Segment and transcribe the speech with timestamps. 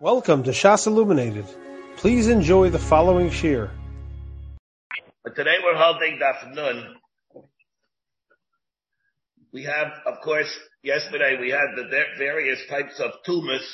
[0.00, 1.44] Welcome to Shas Illuminated.
[1.96, 3.68] Please enjoy the following shir.
[5.34, 6.94] Today we're holding Daf Nun.
[9.52, 13.66] We have, of course, yesterday we had the various types of tumas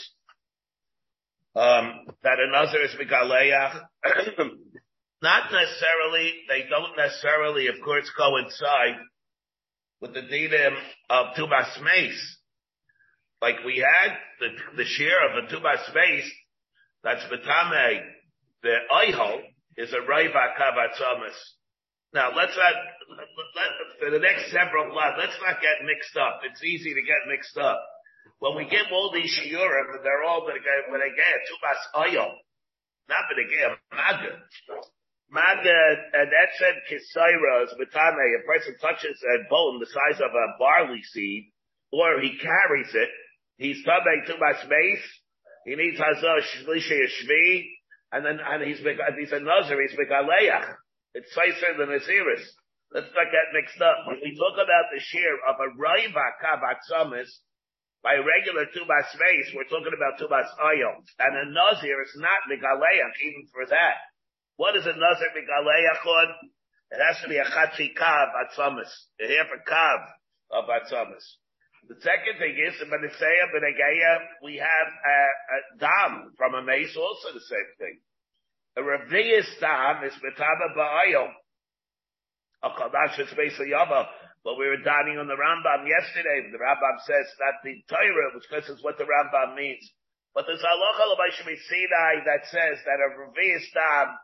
[1.54, 3.82] um, that a nazir is megaleach.
[5.22, 8.96] Not necessarily, they don't necessarily, of course, coincide
[10.00, 10.74] with the dinim
[11.10, 12.38] of tumas mace.
[13.44, 16.24] Like we had the, the share of a tubas space,
[17.04, 18.00] that's betame,
[18.64, 19.44] the oihol
[19.76, 21.36] is a raiva kavatzamas.
[22.14, 22.72] Now let's not,
[23.12, 23.68] let,
[24.00, 26.40] for the next several blood, let's not get mixed up.
[26.48, 27.84] It's easy to get mixed up.
[28.38, 32.32] When we give all these shiurim, they're all get, when they get tubas oil,
[33.12, 34.40] not to get maga.
[35.28, 35.80] Maga,
[36.16, 40.46] and that said kisaira is betame, a person touches a bone the size of a
[40.58, 41.52] barley seed,
[41.92, 43.10] or he carries it,
[43.56, 45.06] He's coming to space.
[45.64, 47.64] He needs hazah shlishay shvi,
[48.12, 49.80] and then and he's he's a nazir.
[49.80, 50.74] He's megaleach.
[51.14, 52.44] It's Seiser the Naziris.
[52.92, 54.06] Let's not get mixed up.
[54.06, 57.30] When we talk about the shear of a raiva kavatzamis,
[58.02, 61.00] by regular tubas space, we're talking about tubas oil.
[61.18, 63.98] And a nazir is not megaleach even for that.
[64.56, 66.28] What is a nazir megaleach on?
[66.90, 68.90] It has to be a chatzi kav atzamis,
[69.22, 70.00] a half a kav
[70.50, 71.24] of atzamis.
[71.84, 76.96] The second thing is, in Benisaya, Benegaya, we have a, a dam from a mace,
[76.96, 77.96] also the same thing.
[78.76, 81.28] A Revius dam is Metaba Ba'ayo.
[82.64, 83.28] A Kadash is
[83.68, 84.08] Yama.
[84.44, 86.48] But we were dining on the Rambam yesterday.
[86.52, 89.84] The Rambam says that the Torah, which is what the Rambam means.
[90.34, 94.16] But there's a halacha l'bayshmi Sinai that says that a Revius dam,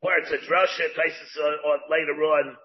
[0.00, 2.56] where it's a drasha, Taisus, or later on,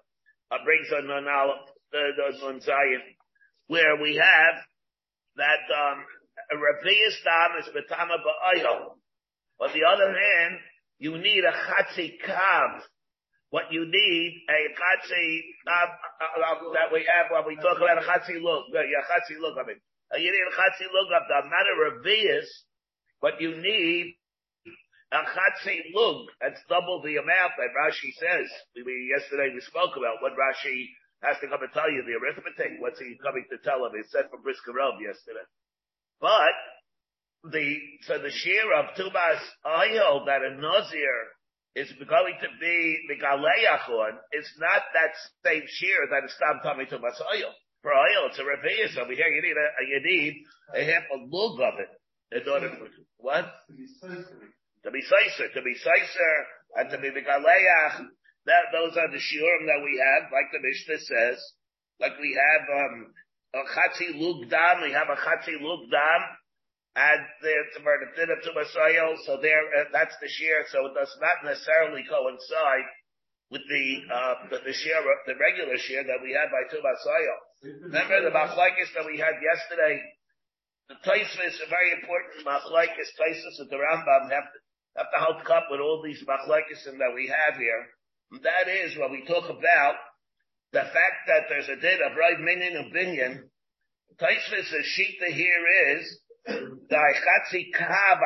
[0.50, 3.02] uh, brings on on, on, on Zion
[3.66, 4.56] where we have
[5.36, 6.04] that um,
[6.52, 8.94] a Ravius dam is betama ba'ayel.
[9.60, 10.58] On the other hand,
[10.98, 12.82] you need a chatzi kav.
[13.50, 17.98] What you need a chatzi kav uh, uh, that we have when we talk about
[17.98, 18.66] a chatzi look.
[18.72, 19.56] Yeah, chatzi look.
[19.58, 19.80] I mean,
[20.12, 22.46] uh, you need a chatzi of them, not a Ravius,
[23.20, 24.14] but you need
[25.12, 26.26] a chatzi lug.
[26.40, 28.50] That's double the amount that Rashi says.
[28.74, 30.90] We, we, yesterday we spoke about what Rashi
[31.24, 32.78] has to come and tell you the arithmetic.
[32.78, 33.96] What's he coming to tell him?
[33.96, 35.44] He said from Brisker Rav yesterday.
[36.20, 36.56] But
[37.50, 37.76] the,
[38.06, 41.16] so the shear of Tubas Ayil that a Nazir
[41.74, 45.12] is going to be the Galeachon, it's not that
[45.44, 47.52] same shear that is Stam Tommy Tubas Ayil.
[47.82, 49.28] For Ayil, it's a Revius over here.
[49.28, 50.34] You need a, you need
[50.72, 51.92] a half a lug of it
[52.40, 53.44] in order for, what?
[53.68, 53.74] To
[54.90, 55.52] be Seiser.
[55.52, 56.34] To be Seiser,
[56.76, 58.08] and to be the Galeach,
[58.46, 61.38] that, those are the shiurim that we have, like the Mishnah says,
[62.00, 63.14] like we have, um,
[63.54, 66.20] a chatzi lugdam, we have a chatzi lugdam,
[66.96, 70.94] and it's for the dinner to Masayo, so there, uh, that's the shear, so it
[70.94, 72.86] does not necessarily coincide
[73.50, 74.74] with the, uh, the, the
[75.26, 77.36] the regular shear that we had by Tubasayo.
[77.86, 80.02] Remember the machlaikis that we had yesterday?
[80.88, 84.58] The Taisvis, a very important machlaikis, Taisvis and the Rambam have to,
[84.98, 87.82] have to help up with all these machlaikis that we have here.
[88.32, 89.94] That is when we talk about
[90.72, 93.34] the fact that there's a din of right minion and binyan.
[94.18, 98.18] Taishvis shita here is daichatzi kav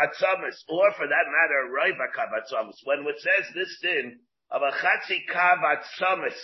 [0.68, 2.76] or for that matter, raiva kav atzamis.
[2.84, 4.18] When it says this din
[4.50, 6.38] of a chatzi kav atzamis,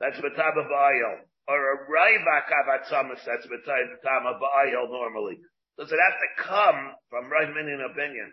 [0.00, 5.38] that's betaba ba'ayel, or a raiva kav atzamis, that's betaba ba'ayel normally.
[5.78, 8.32] Does it have to come from right minion and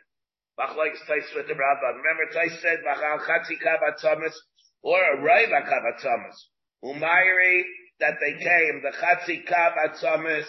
[0.58, 0.68] binyan?
[0.68, 1.98] Machlekes Tais with the Rambam.
[1.98, 4.34] Remember Tais said, Machal Chatzi Kavatzamas,
[4.82, 6.36] or a Raiva Kavatzamas.
[6.84, 7.64] Umayri,
[8.00, 10.46] that they came, the Chatzi Kavatzamas,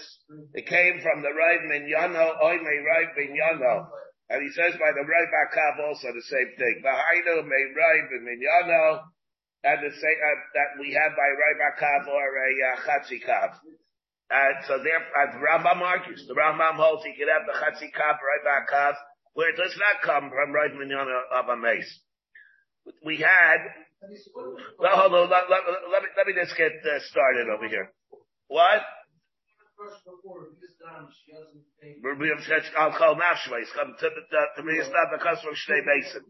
[0.54, 3.88] they came from the Raiv Minyano, Oime Raiv Minyano.
[4.30, 6.82] And he says by the Raiv Akav also the same thing.
[6.84, 9.00] Bahainu May Raiv Minyano,
[9.64, 13.56] and the same, uh, that we have by Raiv Akav or a uh, Chatzi Kav.
[14.30, 18.20] And so there, as Rambam argues, the Rambam holds he could have the Chatzi Kav,
[18.20, 18.94] Raiv Akav,
[19.34, 22.00] where it does not come from right minyan of a mace.
[23.04, 23.58] We had,
[24.78, 25.60] well, hold on, let, let,
[25.92, 27.92] let, me, let me just get uh, started over here.
[28.48, 28.82] What?
[32.76, 36.24] I'll call Nafshvais, come to, the, to, to me, it's not because from Shnei Mason.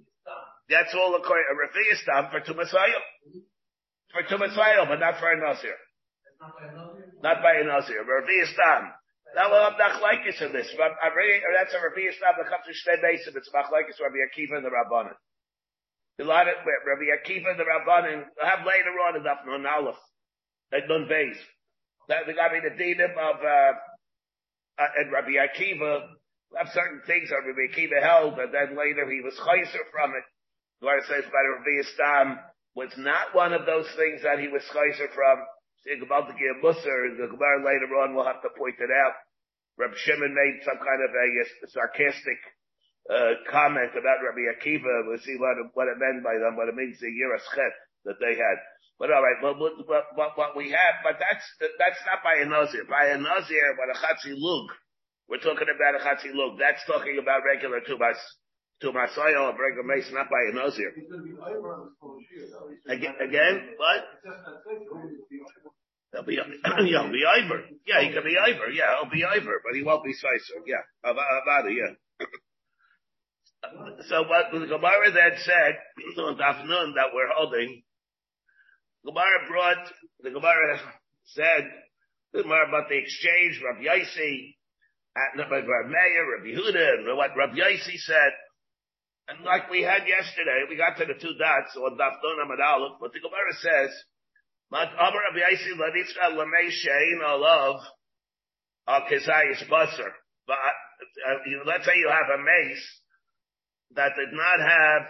[0.69, 3.03] That's all according, a Refius Dam for Tumasayim.
[4.13, 5.77] For Tumasayim, but not for a Nazir.
[7.23, 8.05] Not by a Nazir.
[8.05, 8.93] Refius Dam.
[9.37, 10.73] Now we'll have machlaikis in this.
[10.77, 13.37] But I'm reading, that's a Rabbi Yisrael that to Shnei Besim.
[13.37, 15.17] It's machlaikis Rabbi Akiva and the Rabbanan.
[16.21, 20.01] A lot of Rabbi Akiva and the Rabbanan have later on in Daf Nun Aleph,
[20.73, 21.37] like Nun Beis.
[22.09, 23.73] That they got me the dinim of uh,
[24.79, 26.09] uh, and Rabbi Akiva
[26.57, 30.25] have certain things that Rabbi Akiva held, and then later he was chayser from it.
[30.81, 32.39] The Gemara says by Rabbi Istam
[32.75, 35.39] was not one of those things that he was chayser from.
[36.03, 39.15] About the Musar, the Gemara later on will have to point it out.
[39.79, 41.27] Reb Shimon made some kind of a,
[41.65, 42.41] a sarcastic
[43.09, 45.07] uh, comment about Rabbi Akiva.
[45.07, 47.31] We'll see what, what it meant by them, what it means the year
[48.05, 48.59] that they had.
[48.99, 51.47] But all right, well, what, what, what we have, but that's
[51.79, 52.83] that's not by a nazir.
[52.91, 54.75] By a nazir, what a chatzi lug.
[55.31, 56.59] We're talking about a chatzi lug.
[56.59, 57.79] That's talking about regular
[58.83, 60.93] tumas tumas oil, regular mace, not by a nazir.
[62.89, 64.05] Again, again, what?
[66.13, 66.37] He'll be,
[66.87, 67.65] he'll be Ivor.
[67.87, 68.71] Yeah, he can be Ivor.
[68.71, 70.63] Yeah, he'll be Ivor, but he won't be Sicer.
[70.67, 71.95] Yeah, About Avada, yeah.
[74.09, 75.75] So what the Gemara then said
[76.19, 77.83] on Dafnun that we're holding,
[79.05, 79.93] Gemara brought,
[80.23, 80.81] the Gemara
[81.25, 81.69] said,
[82.33, 84.55] the Gemara about the exchange, Rabbi Yaisi,
[85.17, 88.33] at Rabbi Meir, Rabbi Huda, and what Rabbi Yaisi said,
[89.29, 92.97] and like we had yesterday, we got to the two dots on Dafnun Amad Aleph,
[93.01, 93.93] but the Gemara says,
[94.71, 97.81] Mat Amar Rabbi Yaisi Laditzka Lamei Shein Olav
[98.87, 100.13] Al Kezayis Basar.
[100.47, 102.85] But uh, let's say you have a mace
[103.97, 105.03] that did not have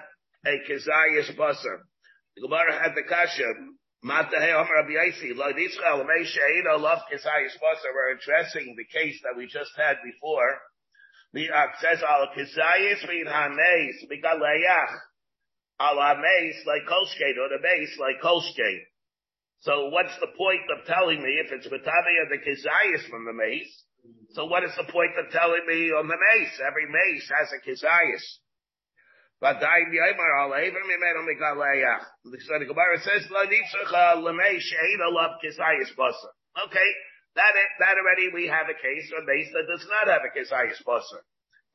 [0.46, 1.78] a Kezayis Basar.
[2.36, 3.50] The Gemara had the Kasha.
[4.02, 7.90] Hey Amar Rabbi Yaisi Laditzka Lamei Shein Olav Kezayis Basar.
[7.94, 10.58] We're addressing the case that we just had before.
[11.32, 11.48] The
[11.80, 14.96] says Al Kezayis Min HaMeis Mikalayach
[15.80, 18.86] Al HaMeis like Kolskate or the base like Kolskate.
[19.60, 23.32] So what's the point of telling me if it's Matami of the Kizayas from the
[23.32, 23.84] mace?
[24.32, 26.60] So what is the point of telling me on the mace?
[26.64, 28.22] Every mace has a Kizayas.
[29.40, 29.66] But the
[32.66, 33.30] Gemara says,
[36.66, 36.90] Okay,
[37.38, 41.22] that, that already we have a case mace that does not have a Kizayas Basar.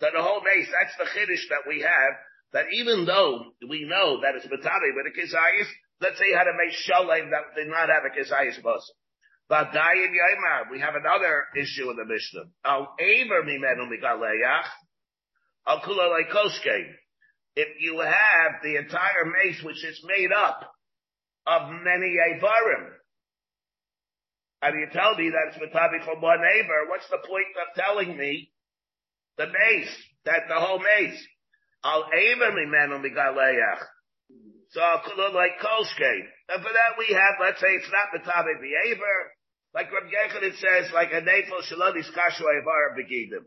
[0.04, 2.14] So the whole mace, that's the Kiddush that we have,
[2.52, 5.72] that even though we know that it's Matami with a Kizayas,
[6.04, 8.92] Let's say you had a Meish Shalem that did not have a Kesayis Basa.
[9.48, 12.52] But Dayan Yaimar, we have another issue in the Mishnah.
[12.66, 14.68] Al Aver Mimenu Migaleach,
[15.66, 16.92] Al Kula Leikoske.
[17.56, 20.60] If you have the entire mace which is made up
[21.48, 22.90] of many Avarim,
[24.64, 28.16] and you tell me that it's Mitabi from one neighbor, what's the point of telling
[28.16, 28.50] me
[29.36, 29.92] the mace,
[30.24, 31.20] that the whole mace?
[31.84, 33.84] Al Aver Mimenu Migaleach.
[34.72, 36.16] So I'll look like Kolske.
[36.48, 39.20] And for that we have, let's say it's not Metabe behavior,
[39.76, 43.44] like Rabbi Yechon says, like a Nefel Shalodis Kashu Avar Begidim.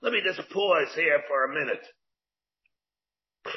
[0.00, 1.84] Let me just pause here for a minute.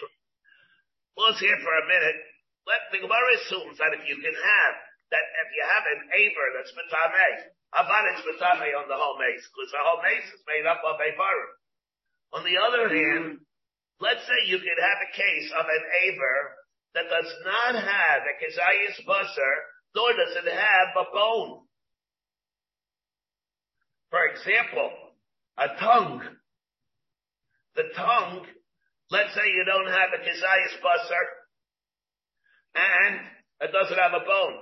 [1.17, 2.19] pause here for a minute.
[2.67, 4.75] Let the Gemara assumes that if you can have,
[5.11, 7.29] that if you have an Aver that's Metame,
[7.75, 10.99] Avar is Metame on the whole mace, because the whole mace is made up of
[10.99, 11.51] Avarim.
[12.33, 12.95] On the other mm-hmm.
[12.95, 13.39] hand,
[13.99, 16.39] let's say you could have a case of an Aver
[16.95, 19.55] that does not have a kezayis basar,
[19.95, 21.63] nor does it have a bone.
[24.09, 24.91] For example,
[25.57, 26.21] a tongue.
[27.75, 28.45] The tongue,
[29.11, 31.25] let's say you don't have a kezayis basar,
[32.75, 33.19] and
[33.61, 34.57] it doesn't have a bone.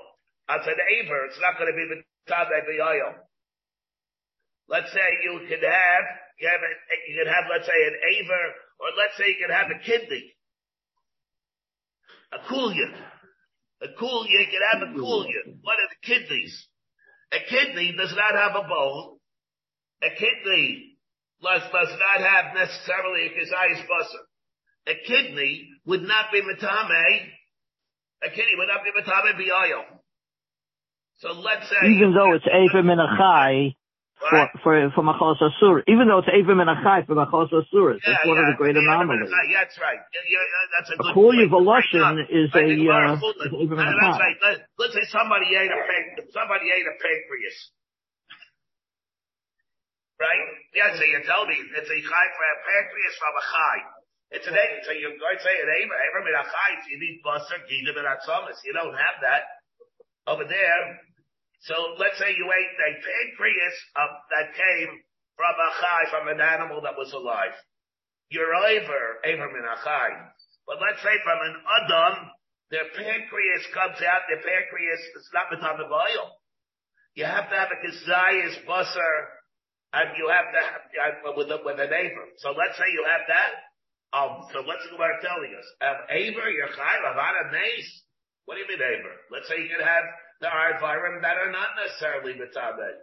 [0.47, 3.13] As an aver, it's not going to be the oil.
[4.68, 6.06] Let's say you could have,
[6.39, 6.71] you have, a,
[7.09, 8.45] you could have, let's say an aver,
[8.81, 10.36] or let's say you could have a kidney
[12.35, 12.90] a kulya.
[13.81, 15.57] A kulya, you can have a kulya.
[15.61, 16.68] What are the kidneys?
[17.31, 19.18] A kidney does not have a bone.
[20.04, 20.97] A kidney
[21.42, 24.23] does, does not have necessarily a kizayis basar.
[24.87, 27.30] A kidney would not be metame.
[28.23, 29.83] A kidney would not be metame biyoyo.
[31.18, 31.88] So let's say.
[31.88, 33.76] Even though it's Eva Minachai,
[34.19, 38.00] for, for, for Machos Asur, even though it's Eva Menachai for Machos Asur.
[38.00, 39.28] That's yeah, one yeah, of the great anomalies.
[39.28, 40.00] Yeah, that's right.
[40.00, 40.40] Yeah,
[40.72, 44.40] that's a good a Kulya Voloshin is a, uh, is Eva That's right.
[44.40, 47.57] Let, let's say somebody ate a pig, somebody ate a pancreas.
[50.16, 50.44] Right?
[50.72, 53.78] Yeah, so you tell me it's a chai for a pancreas from a chai.
[54.31, 57.62] It's an egg, so you're going to say an Eva, Eva Menachai, you need buster,
[57.68, 58.10] gida, and
[58.64, 59.44] You don't have that.
[60.26, 61.05] Over there,
[61.66, 64.92] so let's say you ate a pancreas of, that came
[65.34, 67.57] from a chai, from an animal that was alive.
[68.30, 70.10] You're over, over min chai.
[70.69, 72.14] But let's say from an adam,
[72.69, 75.57] their pancreas comes out, their pancreas is not the
[75.90, 76.38] oil.
[77.18, 79.16] You have to have a kazayas busser,
[79.94, 82.26] and you have to have, with, a, with an aver.
[82.45, 83.52] So let's say you have that.
[84.14, 85.68] Um, so what's the Gemara telling us?
[85.81, 87.90] Um, aver, you're chai, a mace.
[88.45, 89.18] What do you mean aver?
[89.34, 90.06] Let's say you could have
[90.42, 92.99] there are environments that are not necessarily mitabed.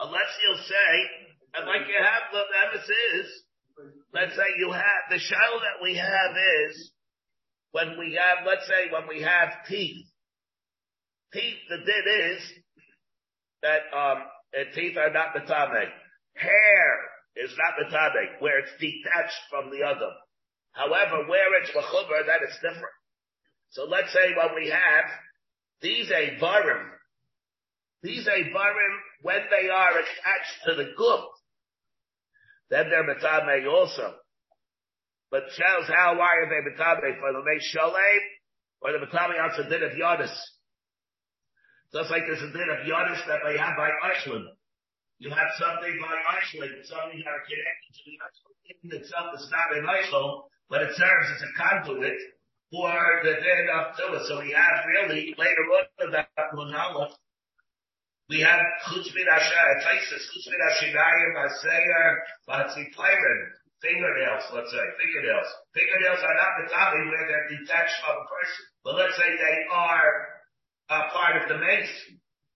[0.00, 0.92] Unless you'll say,
[1.56, 3.28] and like you have the emphasis is,
[4.12, 6.32] let's say you have, the shell that we have
[6.68, 6.92] is,
[7.72, 10.06] when we have, let's say when we have teeth,
[11.32, 12.42] teeth, the din is,
[13.62, 14.24] that, um,
[14.74, 15.86] teeth are not metame.
[16.34, 16.88] Hair
[17.36, 20.10] is not metame, where it's detached from the other.
[20.72, 22.96] However, where it's mechuber, that is different.
[23.70, 25.06] So let's say when we have
[25.82, 26.84] these avarim,
[28.02, 31.24] these avarim, when they are attached to the guf,
[32.70, 34.14] then they're metame also.
[35.30, 37.20] But tells how, why are they metame?
[37.20, 38.22] For the Mei Shalem,
[38.82, 40.34] or the metame the din of Yodis?
[41.92, 44.46] Just like there's a din of Yodis that they have by Ashland.
[45.18, 48.50] You have something by Ashland, something that are connected to the Ashland
[48.82, 52.18] in itself is not an Ashland, but it serves as a conduit
[52.70, 52.94] for
[53.26, 54.20] the din of Tula.
[54.26, 55.64] So we have really, later
[56.02, 57.10] on that Munala,
[58.30, 62.06] we have chutz min taisis, chutz min ashinayim, aseyer,
[62.46, 63.40] batziplayrin,
[63.82, 65.50] fingernails, let's say, fingernails.
[65.74, 69.58] Fingernails are not the tummy where they're detached from a person, but let's say they
[69.72, 70.10] are
[70.90, 71.96] a part of the mace,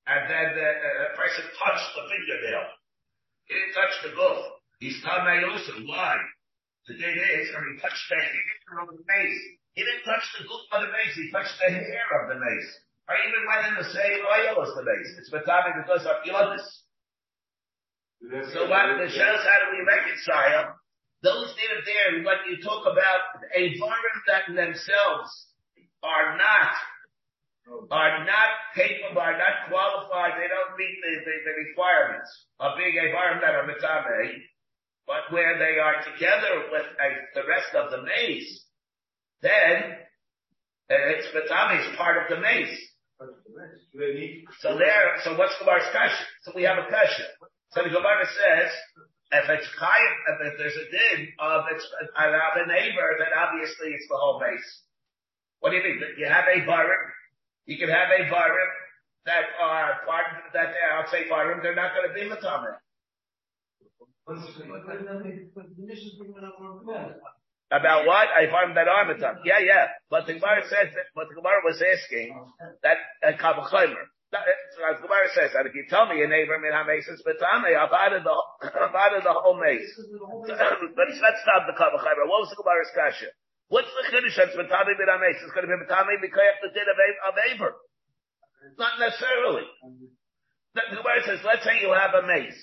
[0.07, 2.71] and then the, the person touched the fingernail.
[3.51, 4.41] He didn't touch the goof.
[4.79, 5.75] He's tamei also.
[5.91, 6.17] Why?
[6.87, 9.43] The day is, or he touched the hair of the mace.
[9.75, 12.71] He didn't touch the goof of the mace, he touched the hair of the mace.
[13.11, 15.11] Or even went in the same oil as the mace.
[15.19, 16.65] It's metame because of yodis.
[18.55, 20.79] So what the shows how do we reconcile
[21.25, 22.21] those data there.
[22.21, 25.29] When you talk about a varm that themselves
[26.05, 26.71] are not
[27.91, 32.29] are not capable, are not qualified, they don't meet the, the, the requirements
[32.61, 34.37] of being a varm that are metame,
[35.09, 38.69] but where they are together with a, the rest of the maze,
[39.45, 40.01] then
[40.89, 42.73] it's metame is part of the maze.
[44.61, 46.25] So there, so what's Gemara's kasha?
[46.43, 47.27] So we have a question.
[47.73, 48.71] So the Gemara says,
[49.33, 50.15] if it's chayim,
[50.49, 54.71] if there's a din of it's of a neighbor, then obviously it's the whole base.
[55.61, 56.01] What do you mean?
[56.19, 57.05] You have a barim,
[57.67, 58.73] you can have a barim
[59.27, 62.77] that are part that they are, I'll say barim, they're not going to be matame.
[67.73, 68.29] About what?
[68.29, 69.41] I find that Armitam.
[69.45, 69.89] Yeah, yeah.
[70.11, 72.37] But the Gemara says that, but the Gemara was asking
[72.85, 74.05] that, uh, Kavachomer.
[74.35, 77.95] As the Gemara says that if you tell me your neighbor min hamesis betame, I've
[77.95, 78.35] added the,
[78.67, 79.89] I've added the whole mace.
[80.47, 82.29] but let's stop the Kavachomer.
[82.29, 83.31] What was the Gemara's kasha?
[83.73, 85.41] What's the chiddush that's min hamesis?
[85.41, 86.99] It's going to be betame because the din of,
[87.31, 87.73] of Aver.
[88.79, 89.67] Not necessarily.
[90.75, 92.59] The Gemara says, let's say you have a mace,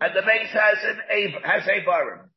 [0.00, 0.98] and the mace has an
[1.42, 2.31] has a barim.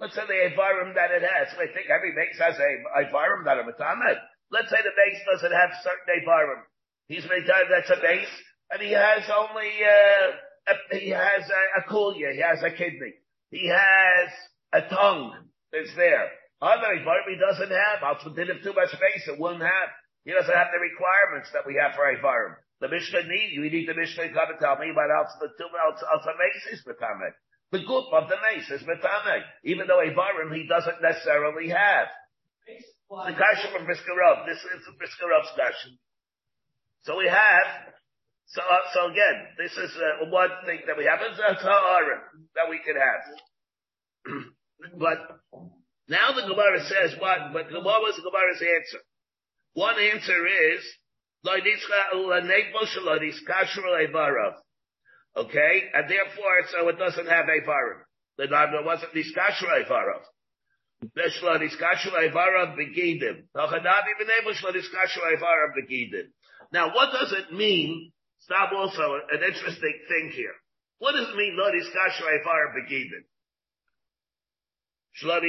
[0.00, 1.54] Let's say the Avarim that it has.
[1.54, 4.18] I think every base has a Avarim that are Matamed.
[4.50, 6.66] Let's say the base doesn't have certain Avarim.
[7.06, 8.34] He's time that's a base,
[8.70, 13.12] and he has only, uh, a, he has a, a kulia, he has a kidney,
[13.50, 14.28] he has
[14.72, 15.36] a tongue
[15.70, 16.32] that's there.
[16.62, 18.02] Other Avarim he doesn't have.
[18.02, 19.88] Also did have too much space, it wouldn't have.
[20.24, 22.56] He doesn't have the requirements that we have for Avarim.
[22.80, 25.52] The Mishnah need, you need the Mishnah to come and tell me about else the
[25.54, 26.34] two else, else a
[26.88, 27.36] Matamed.
[27.74, 32.06] The group of the mace is metame, even though a barim he doesn't necessarily have.
[33.10, 35.90] The kasha from Brisker Rav, this is Brisker Rav's kasha.
[37.02, 37.66] So we have,
[38.46, 38.62] so,
[38.94, 42.78] so again, this is uh, one thing that we have, it's a ta'arim that we
[42.78, 43.22] can have.
[45.02, 45.18] but
[46.06, 49.02] now the Gemara says what, but what was the Gemara's answer?
[49.74, 50.78] One answer is,
[55.36, 55.90] Okay?
[55.92, 58.00] And therefore, so oh, it doesn't have a varim.
[58.38, 60.22] The Nagla wasn't Niskashra Evarav.
[61.16, 63.44] Nishla Niskashra Evarav Begidim.
[63.56, 66.26] Tachanabi Benebo Shla Niskashra Evarav Begidim.
[66.72, 68.12] Now, what does it mean?
[68.40, 70.54] Stop also an interesting thing here.
[70.98, 73.24] What does it mean, Lo Niskashra Evarav Begidim?
[75.22, 75.40] Shla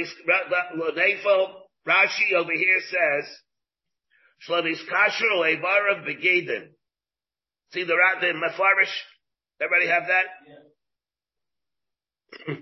[1.86, 3.24] Rashi over here says,
[4.48, 6.68] Shla Niskashra Evarav Begidim.
[7.72, 8.94] See the, the Mefarish
[9.60, 10.26] Everybody have that?
[12.46, 12.54] Yeah.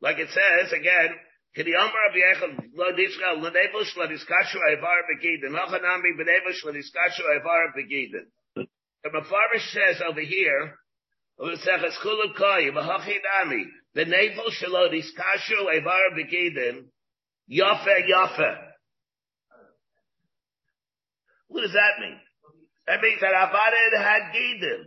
[0.00, 1.16] like it says again,
[1.56, 4.58] Kidi Amar Rabbi Echel Lo Dishka L'Nevush L'Diskashu
[5.10, 8.26] Begidin Lachanami B'Nevush L'Diskashu Aivar Begidin.
[8.54, 10.78] The Mefarish says over here,
[11.38, 13.66] Kulu Koyi B'Hachi Nami
[13.96, 14.62] B'Nevush
[16.16, 16.84] Begidin
[17.50, 18.58] Yafe Yafe.
[21.48, 22.18] What does that mean?
[22.86, 24.84] That means that Avarid had Gidim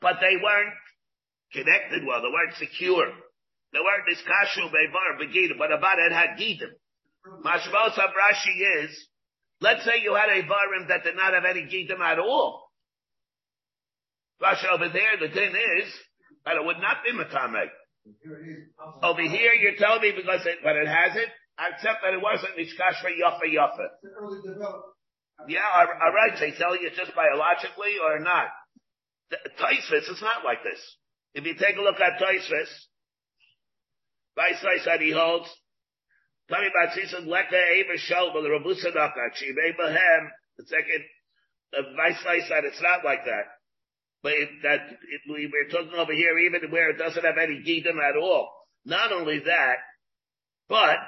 [0.00, 0.74] but they weren't
[1.52, 2.22] connected well.
[2.22, 3.06] They weren't secure.
[3.72, 6.74] They weren't niskashu bevar begidim, but about it had gidim.
[7.44, 9.08] Mashmos Rashi is,
[9.60, 12.68] let's say you had a varim that did not have any gidim at all.
[14.42, 15.92] Rashi over there, the thing is,
[16.44, 17.68] that it would not be matame.
[19.02, 22.22] Over here, you're telling me because it, but it has it, I except that it
[22.22, 23.86] wasn't Nishkash for Yafa Yafa.
[25.48, 26.32] Yeah, all right.
[26.40, 28.48] They tell you just biologically or not.
[29.30, 30.80] Taisvis is not like this.
[31.34, 32.70] If you take a look at Taisvis,
[34.36, 35.48] Vaisai said he holds,
[36.50, 37.56] Tami Batzis Leka
[38.10, 41.04] Shelba, the Rabusa Daka, Chive Bahem, the second,
[41.74, 43.46] Vaisai said it's not like that.
[44.22, 47.62] But it, that, it, we, we're talking over here even where it doesn't have any
[47.62, 48.50] Gidim at all.
[48.84, 49.76] Not only that,
[50.68, 50.98] but,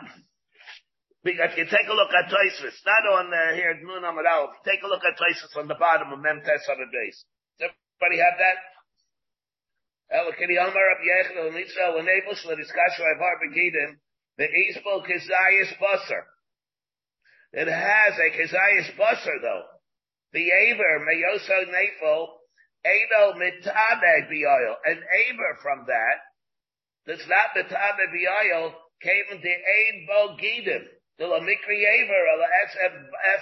[1.25, 4.25] because you take a look at Taisvis, not on uh, here, Nun Amad
[4.65, 7.25] take a look at Taisvis on the bottom of Mem Tes on the base.
[8.03, 8.59] Everybody have that?
[10.11, 13.95] Elokini Amar Rabbi Yechon El Nitzvah Lenebus Lediskashu Avar Begidim
[14.39, 16.27] the Isbol Kizayis Busser.
[17.53, 19.63] It has a Kizayis Busser though.
[20.33, 22.27] The Aver Mayoso Nefel
[22.85, 24.75] Edo Mitabe Bioil.
[24.85, 26.19] An Aver from that
[27.07, 30.83] that's not Mitabe Bioil came into Aid Bo Gidim.
[31.19, 32.25] The Lamikri Aver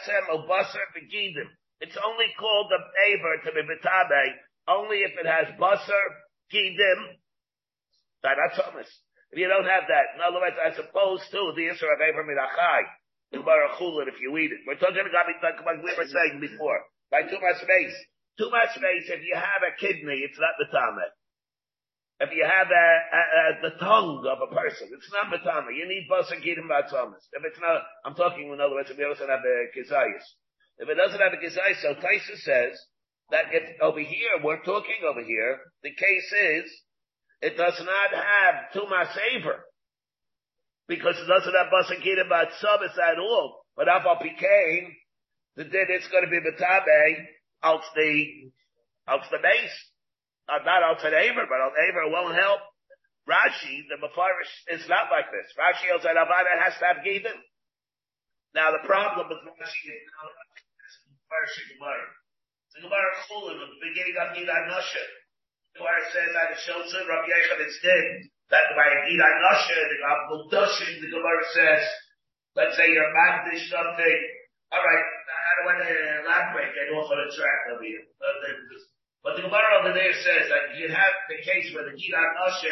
[0.05, 1.49] SM Busser Begidim.
[1.81, 4.35] It's only called the Aver to be Mitabe
[4.69, 6.05] only if it has basar,
[6.53, 7.01] kidim,
[8.25, 8.91] hummus.
[9.31, 12.35] If you don't have that, in other words, as opposed to the Isra of Abraham
[13.31, 14.67] Barachulin, if you eat it.
[14.67, 17.95] We're talking about, like we were saying before, by too much space.
[18.39, 21.15] Too much space, if you have a kidney, it's not the tamet.
[22.21, 25.73] If you have a, a, a, the tongue of a person, it's not matama.
[25.73, 27.23] You need basar kidim batzamas.
[27.33, 30.27] If it's not, I'm talking in other words, if it doesn't have a kizayis.
[30.79, 32.77] If it doesn't have a kizayis, so Taisa says,
[33.31, 36.71] that if over here, we're talking over here, the case is,
[37.43, 39.65] it does not have Tuma Saver.
[40.89, 42.27] Because it doesn't have Basakita
[42.61, 43.63] Sabbath at all.
[43.77, 44.93] But Alpha became,
[45.57, 47.27] the din it's going to be Batabe,
[47.63, 48.27] out the,
[49.07, 49.79] out the base.
[50.51, 52.61] Uh, not out the Aver, but out Aver won't help.
[53.29, 55.47] Rashi, the Mefarish, is not like this.
[55.55, 57.39] Rashi also Avada has to have Given.
[58.55, 60.03] Now the problem with Rashi is,
[61.79, 62.20] Gemara.
[62.71, 65.03] The Gemara Chulin, at the beginning of Gidai Noshe,
[65.75, 66.31] the Gemara says
[66.63, 71.83] shows in Rabbi Yechon instead, that by Gidai Noshe, the Abdul the Gemara says,
[72.55, 74.19] let's say you're Magdish something,
[74.71, 75.91] alright, I don't want to
[76.23, 78.07] elaborate, get off on a track over here.
[79.27, 82.71] But the Gemara over there says that you have the case where the Gidai Noshe,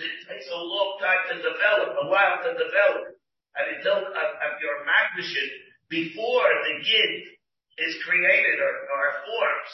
[0.00, 3.12] it takes a long time to develop, a while to develop,
[3.60, 7.41] and until uh, of your Magdishin, before the Gid
[7.78, 9.70] is created or, or forms,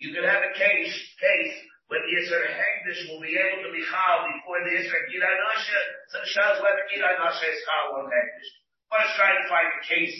[0.00, 1.56] you can have a case, case
[1.92, 5.80] when the Yisr Hegdish will be able to be chal before the Yisr Girai Nasha,
[6.08, 8.50] so it shows whether Girai Nasha is chal or Hegdish.
[8.90, 10.16] Try to find a case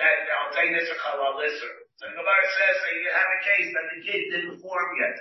[0.00, 1.38] that, I'll you this or chal al.
[1.40, 5.16] So the Gemara says that you have a case that the kid didn't form yet.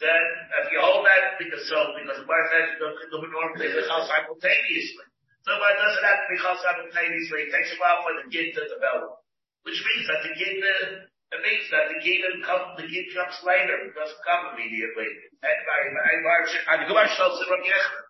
[0.00, 0.24] Then,
[0.64, 4.04] if you hold that, because so, because the Gemara says the, the normally be chal
[4.08, 5.06] simultaneously.
[5.44, 7.48] So it doesn't have to be chal simultaneously.
[7.48, 9.20] It takes a while for the kid to develop.
[9.64, 13.76] Which means that the gate, it means that the gate come, the gate comes later,
[13.86, 15.08] it doesn't come immediately.
[15.44, 18.02] And by, by, by, the Gemara shows in Rabbi Yechon.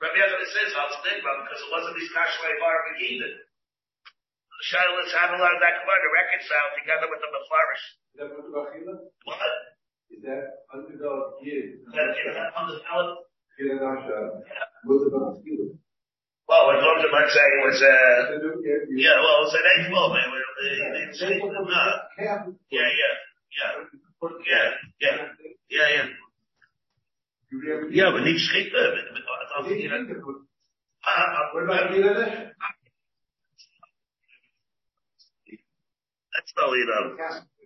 [0.00, 3.34] Rabbi Yechon says, I'll because it wasn't these Kashlai Bar Begidin.
[4.70, 7.84] Shaila is having a lot of that Gemara to reconcile together with the Mefarish.
[7.84, 8.72] Is that what
[9.28, 9.52] What?
[10.08, 11.84] Is that undeveloped gid?
[11.84, 13.28] Is that undeveloped?
[13.58, 14.40] Gid and Asha.
[14.88, 15.36] What's about
[16.48, 18.40] Well, we're going to let's say it was uh
[18.94, 20.32] yeah, well it's an eighth well man.
[20.64, 22.30] Yeah,
[22.70, 22.88] yeah,
[23.52, 23.72] yeah.
[24.46, 25.16] Yeah, yeah.
[25.70, 26.06] Yeah, yeah.
[27.90, 29.24] Yeah, but niet schieten.
[31.52, 32.52] What about Bangladesh?
[36.32, 36.52] That's.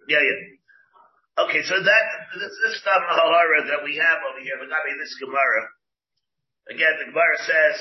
[0.08, 1.44] Yeah, yeah.
[1.44, 5.14] Okay, so that this, this stuff that we have over here, but I mean this
[5.22, 5.70] Gemara.
[6.68, 7.78] Again, the Gemara says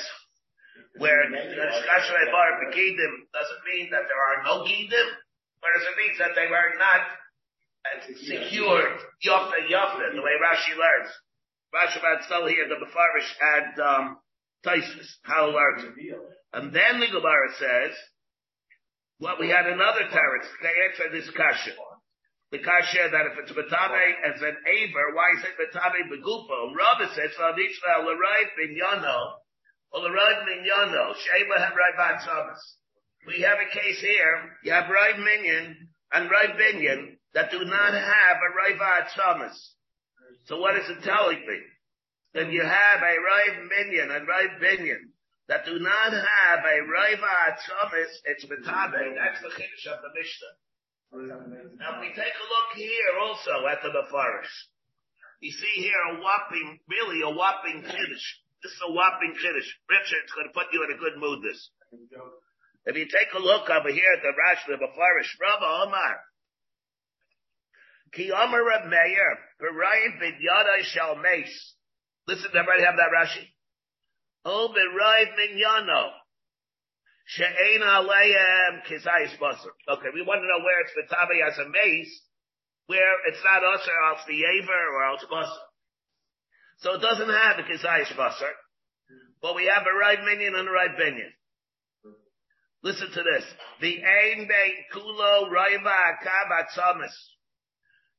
[0.96, 5.08] where Shkashrei Bar Begidim doesn't mean that there are no Gidim,
[5.60, 7.02] whereas it means that they were not
[8.20, 11.12] secured Yofa Yofa, the way Rashi learns.
[11.74, 14.04] Rashi about here, the Mefarish and um,
[14.64, 15.84] Taisus, how learns
[16.52, 17.92] And then the Gemara says,
[19.20, 20.48] well, we had another teretz.
[20.62, 21.74] They answer this kasha.
[22.50, 26.72] The kasha that if it's betabe as an aver, why is it betabe begupo?
[26.72, 29.42] Rabbi says, "V'aditzva l'rayv bin yano."
[29.92, 32.76] Well, the Rav Minyano, Sheba have Rav Thomas.
[33.28, 34.56] We have a case here.
[34.64, 39.74] You have Rav Minyan and Rav Binyan that do not have a Rav Thomas.
[40.46, 41.60] So what is it telling me?
[42.32, 45.12] That you have a Rav Minyan and Rav Binyan
[45.48, 47.20] that do not have a Rav
[47.68, 49.16] Thomas, it's Metabe.
[49.16, 50.56] That's the Kiddush of the Mishnah.
[51.80, 54.52] Now, we take a look here also at the Mefarish,
[55.40, 58.26] You see here a whopping, really a whopping Kiddush.
[58.62, 59.68] This is a whopping Kiddush.
[59.88, 61.70] Richard, it's going to put you in a good mood, this.
[62.88, 66.16] If you take a look over here at the Rashi, Befarish, Rabba Omar,
[68.14, 71.74] Ki Omer Reb Meir, B'rayim B'yadai Shal Mace.
[72.26, 73.44] Listen, everybody have that Rashi?
[74.46, 76.12] Oh, B'rayim Minyano.
[77.26, 79.68] She'ein Aleim Kizayis Basar.
[79.86, 82.22] Okay, we want to know where it's Vitabi as a mace,
[82.86, 85.68] where it's not us or else the Yaver or else Basar.
[86.78, 88.56] So it doesn't have the Kizayis Basar,
[89.42, 91.36] but we have a right minion and a right binyan.
[92.82, 93.44] Listen to this.
[93.80, 97.14] The Ein Bein Kulo Raiva Kavatzamis.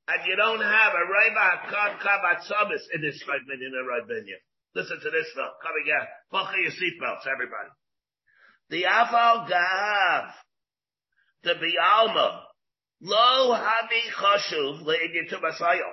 [0.07, 1.69] And you don't have a Raiva
[2.01, 4.03] Kavatzamis in this minion and right.
[4.75, 5.51] Listen to this though.
[5.61, 6.07] Coming out.
[6.31, 7.69] Buckle your seatbelts, everybody.
[8.69, 10.33] The Afal Gav.
[11.43, 12.41] The Bialma.
[13.01, 15.87] Lo Habi Chashuv Le'edyitu Basayo.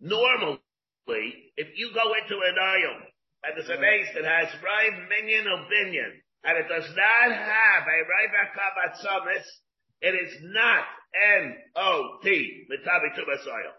[0.00, 0.58] Normally,
[1.56, 3.00] if you go into an aisle
[3.44, 7.84] and there's a base that has Rive Minion or Binyan, and it does not have
[7.88, 9.46] a Rive Kavatzamis,
[10.00, 10.84] it is not
[11.40, 13.72] N-O-T, Mitabi Tubasayo.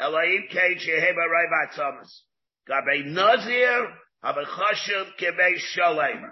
[0.00, 2.10] Elohim Kei Sheheba Rive Atzamis.
[2.68, 3.88] Gabe Nazir,
[4.24, 6.22] chashuv kebei shalem.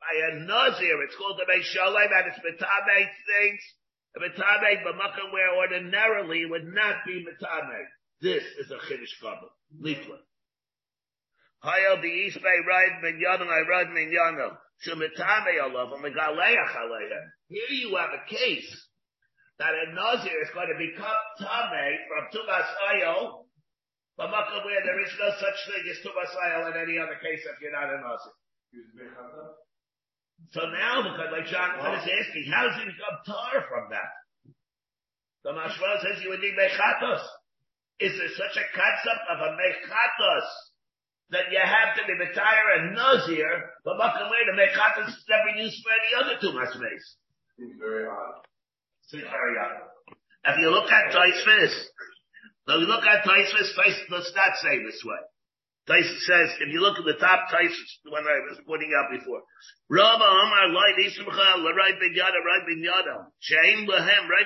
[0.00, 3.60] By a nazir, it's called a shalem, and it's metabe things,
[4.16, 7.84] metabe b'makom where ordinarily would not be metabe.
[8.20, 9.50] This is a chiddush kabel,
[9.80, 10.20] leaflet.
[11.64, 14.56] Hayel the east bay I ride minyano.
[14.86, 17.20] Shumetame alav, megaleach aleha.
[17.48, 18.86] Here you have a case
[19.58, 23.48] that a nazir is going to become tame from tumas ayol,
[24.18, 27.38] but Makkah where there is no such thing as Tumas Ayel in any other case
[27.46, 28.34] if you're not a Nazir.
[30.50, 34.10] So now, because like Jonathan is asking, how does he become tar from that?
[35.46, 37.22] The Mashma says you would need Mechatos.
[38.02, 40.50] Is there such a concept of a Mechatos
[41.30, 45.58] that you have to be Matire and Nazir, but Makkah where the Mechatos is never
[45.60, 47.06] used for any other Tumas base?
[47.58, 48.44] Seems very odd.
[49.08, 49.88] Seems very odd.
[50.44, 51.74] If you look at Taisvis,
[52.68, 55.20] now you look at Taisus, Taisus does not say this way.
[55.88, 59.08] Taisus says, if you look at the top Taisus, the one I was pointing out
[59.08, 59.40] before,
[59.88, 64.44] Rabba Amar Lai Nisumcha L'Rai Ben Yada Rai Ben Yada Shein Lehem Rai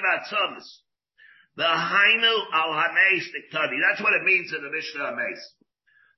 [1.55, 3.77] the Hainu Al Hameis Diktani.
[3.91, 5.43] That's what it means in the Mishnah Hameis.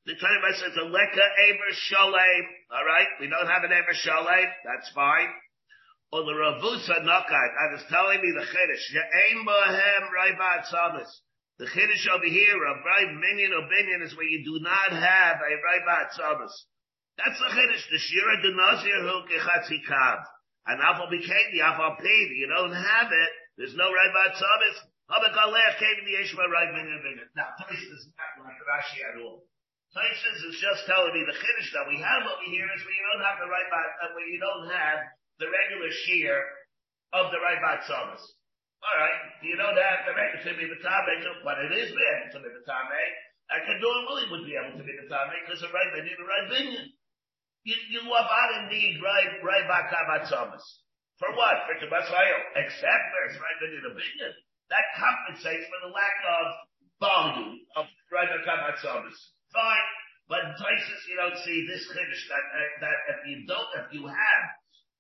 [0.07, 2.45] The Torah says a Leka Aver Shalem.
[2.73, 4.49] All right, we don't have an Aver Shalem.
[4.65, 5.33] That's fine.
[6.13, 7.51] Or the Ravusa Nakat.
[7.57, 8.85] I was telling me the Chiddush.
[8.93, 11.09] Shein Lehem Rai Batzamis
[11.59, 15.53] the Chiddush over here of Rav Minyan opinion is where you do not have a
[15.55, 16.51] Rav Atzamas.
[17.15, 17.85] That's the Chiddush.
[17.95, 20.19] The Shira de Nazir Hu Kechatzi Kav.
[20.67, 21.95] And Afal became the Afal.
[22.03, 23.31] You don't have it.
[23.57, 24.77] There's no Rav Atzamas.
[25.07, 27.29] Habak came in the Yeshua Rav Minyan opinion.
[27.37, 29.47] Now, Taisus is not like Rashi at all.
[29.95, 33.07] Taisus is just telling me the Chiddush that we have over here is where you
[33.15, 33.71] don't have the Rav
[34.11, 34.99] where you don't have
[35.39, 36.35] the regular shear
[37.15, 38.23] of the Rav Atzamas.
[38.83, 41.15] All right, you don't have make it to be Matame,
[41.47, 43.03] but it is able to be Matame.
[43.55, 46.27] And Kedor Willie would be able to be Matame because the right they need the
[46.27, 46.91] right vineyard.
[47.63, 50.67] You, you about in need right, right Bakamatzamas.
[51.23, 51.71] For what?
[51.71, 52.41] For Tabasrael.
[52.59, 54.35] Except there's right vineyard vineyard.
[54.75, 56.45] That compensates for the lack of
[56.99, 59.34] volume of right Bakamatzamas.
[59.55, 59.89] Fine.
[60.27, 63.87] But in Tysus, you don't see this Kiddush uh, that, that if you don't, if
[63.93, 64.43] you have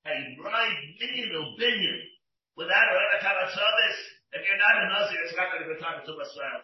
[0.07, 2.05] a right vineyard of vineyard,
[2.55, 3.99] without a Rebbe Kavatzadis,
[4.37, 6.59] if you're not a Nazir, it's not going to be time to Israel.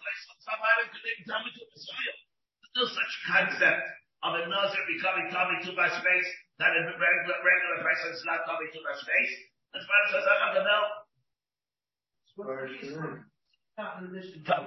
[0.44, 2.16] Somebody could even tell me to Israel.
[2.60, 3.82] There's no such concept
[4.26, 6.28] of a Nazir becoming Tommy to my space
[6.60, 9.32] that a regular, regular person is not Tommy to my space.
[9.72, 10.82] As far as I have to know.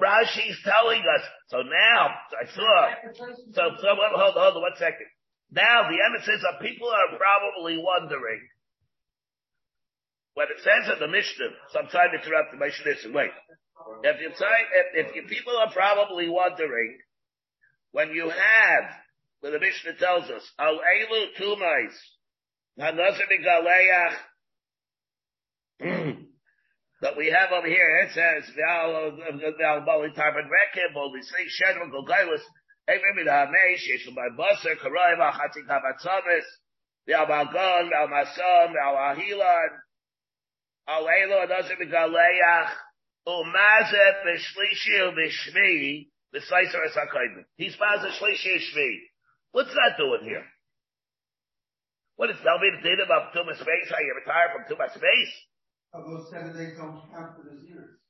[0.01, 1.23] Rashi's telling us.
[1.47, 2.89] So now, I saw.
[3.53, 5.07] So, so hold, hold on one second.
[5.51, 8.41] Now the emphasis of people are probably wondering
[10.33, 13.13] when it says in the Mishnah, so I'm trying to interrupt the Mishnah.
[13.13, 13.29] Wait.
[14.03, 14.61] If you try,
[14.95, 16.97] if, if you people are probably wondering,
[17.91, 18.83] when you have,
[19.41, 21.93] when the Mishnah tells us, Al Elu Tumais,
[22.79, 24.15] Hanazir Galeach,
[27.03, 31.91] that we have over here, it says, Val uh, Bali Tarban Rekim, Boli Sri Shedron
[31.91, 32.39] Gogailis,
[32.89, 36.47] Evim in Hamesh, Yeshua by Basar, Karai Vachati Kavatzamis,
[37.05, 39.71] Val Balgon, Val Masom, Val Ahilan,
[40.87, 42.69] Aleilo Nazir Galeach,
[43.27, 47.43] Umazet B'Shlishi B'Shmi, B'Saiser Esakaidim.
[47.57, 48.95] He's Mazet Shlishi Shmi.
[49.51, 50.45] What's that doing here?
[52.15, 55.33] What is the data about Tumas Space, how you retire from Tumas Space?
[55.93, 58.01] Of those seven days don't count for the years.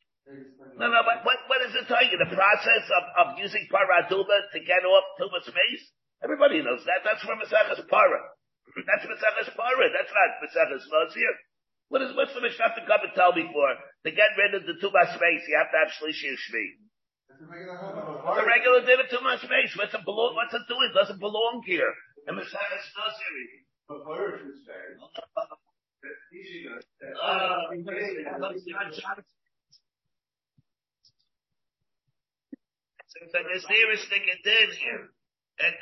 [0.80, 2.16] No, no, but what, what is it telling you?
[2.16, 5.84] The process of, of using paraduma to get off tumas space?
[6.24, 7.04] Everybody knows that.
[7.04, 8.22] That's from Maseches Para.
[8.88, 9.86] That's Maseches Para.
[9.92, 11.34] That's not Maseches Nazir.
[11.92, 13.70] What is, what's the Mishnah to come and tell me for?
[14.08, 16.68] To get rid of the tumas space, you have to have Shlishi Shvi.
[17.36, 19.76] It's a regular din of tumas space.
[19.76, 20.88] What's it what's it doing?
[20.88, 21.92] It doesn't belong here.
[22.32, 23.44] And Maseches Nazir.
[23.92, 24.64] But Baruch should
[26.04, 27.08] say.
[27.16, 27.72] Uh,
[33.14, 35.14] There's a Naziristic did here.
[35.62, 35.74] And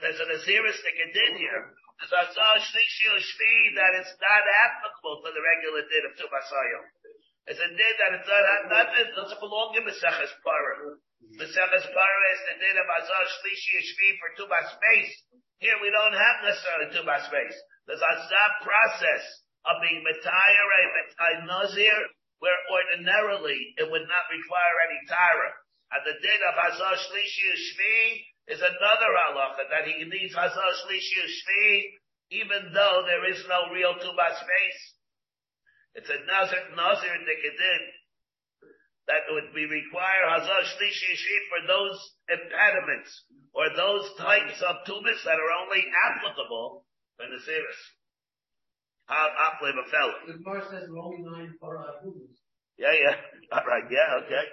[0.00, 1.62] there's a Naziristic did here.
[2.00, 6.84] There's a Zah Shlishi Shvi that it's not applicable to the regular din of Tumasayim.
[7.52, 10.96] It's a din that it's not, not it doesn't belong in Maseches Parah.
[11.36, 15.12] Maseches Parah is the din of Azah Shlishi Shvi for Tumas space.
[15.60, 17.56] Here we don't have necessarily Tumas space.
[17.84, 19.24] There's a Zah process
[19.66, 20.68] of being Matayar
[21.36, 21.98] and Nazir
[22.40, 25.50] where ordinarily it would not require any Tara.
[25.92, 31.20] And the din of Hazar Shlishi Shvi is another halacha that he needs Hazar Shlishi
[31.20, 34.82] Shvi even though there is no real Tuba space.
[35.98, 37.82] It's a Nazir, Nazir Nikadin
[39.10, 41.98] that would be require Hazar Shlishi Shvi for those
[42.30, 43.10] impediments
[43.52, 46.86] or those types of tubas that are only applicable
[47.18, 47.42] for the
[49.10, 49.46] Naziris.
[49.46, 50.08] Aple Bafel.
[50.26, 51.84] The Gemara says there are only nine para
[52.78, 53.16] Yeah, yeah.
[53.58, 53.84] All right.
[53.90, 54.24] Yeah.
[54.24, 54.44] Okay.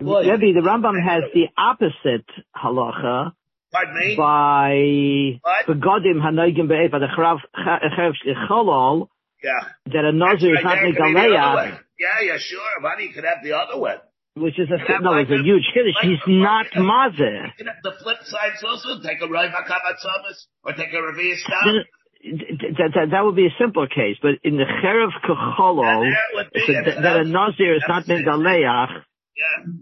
[0.00, 3.32] Well, Rebbe, the Rambam has the opposite halacha
[3.72, 4.14] Pardon me.
[4.16, 5.66] by What?
[5.66, 8.14] begodim hanoigim be'ev by the charav cherev
[8.48, 9.08] cholol
[9.42, 9.50] Yeah.
[9.86, 11.80] that a nazir is not there could the other megaleach.
[11.98, 12.60] Yeah, yeah, sure.
[12.80, 13.96] But you could have the other way.
[14.36, 15.98] which is a Yeah, no, it's a like huge kiddush.
[16.02, 17.50] He's the- not uh, mazeh.
[17.58, 21.34] You the flip side is also take a Rav Hakavat Samas or take a Ravi
[21.42, 21.82] Stam.
[22.24, 26.16] That, that, that would be a simpler case, but in the cherev Yeah, kecholol, there
[26.34, 26.60] would be.
[26.60, 29.04] it's a- That's- that a nazir is not megaleach.
[29.36, 29.72] Yeah.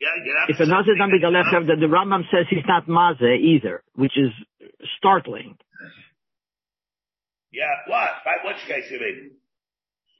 [0.00, 0.08] Yeah,
[0.48, 1.66] If a nazir is not megaleach, right.
[1.66, 4.30] the, the Rambam says he's not mazeh either, which is
[4.98, 5.56] startling.
[7.52, 8.10] Yeah, what?
[8.24, 9.30] By which case you mean?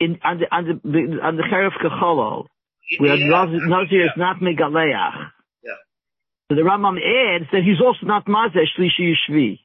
[0.00, 2.46] In on the on the on the cherev kecholol,
[2.98, 5.30] where Yeah, nazir, is not megaleach.
[5.62, 5.72] Yeah.
[6.48, 9.58] So the Rambam adds that he's also not mazeh shlishi yishvi.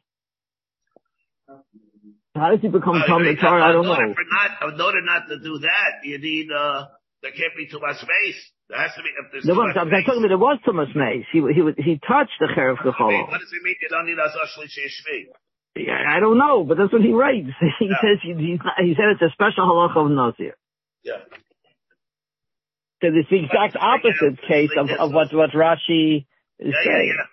[2.35, 3.37] How does he become Uh, Talmud?
[3.37, 3.93] I don't know.
[3.93, 6.85] For not, in order not to do that, you need, uh,
[7.21, 8.39] there can't be too much space.
[8.69, 10.05] There has to be, if there's No, too I'm, much I'm space.
[10.05, 11.25] talking about there was Thomas Mace.
[11.31, 13.29] He he he touched the cherev I mean, kecholol.
[13.29, 15.29] what does it mean you don't need Azar Shlishi Shvi?
[15.75, 17.49] Yeah, I don't know, but that's what he writes.
[17.79, 18.01] He Yeah.
[18.01, 20.55] says he, not, he said it's a special halacha of Nazir.
[21.03, 21.21] Yeah.
[23.01, 26.25] So it's the exact opposite case of, of what, what Rashi
[26.57, 27.13] is Yeah, yeah, saying.
[27.13, 27.25] yeah.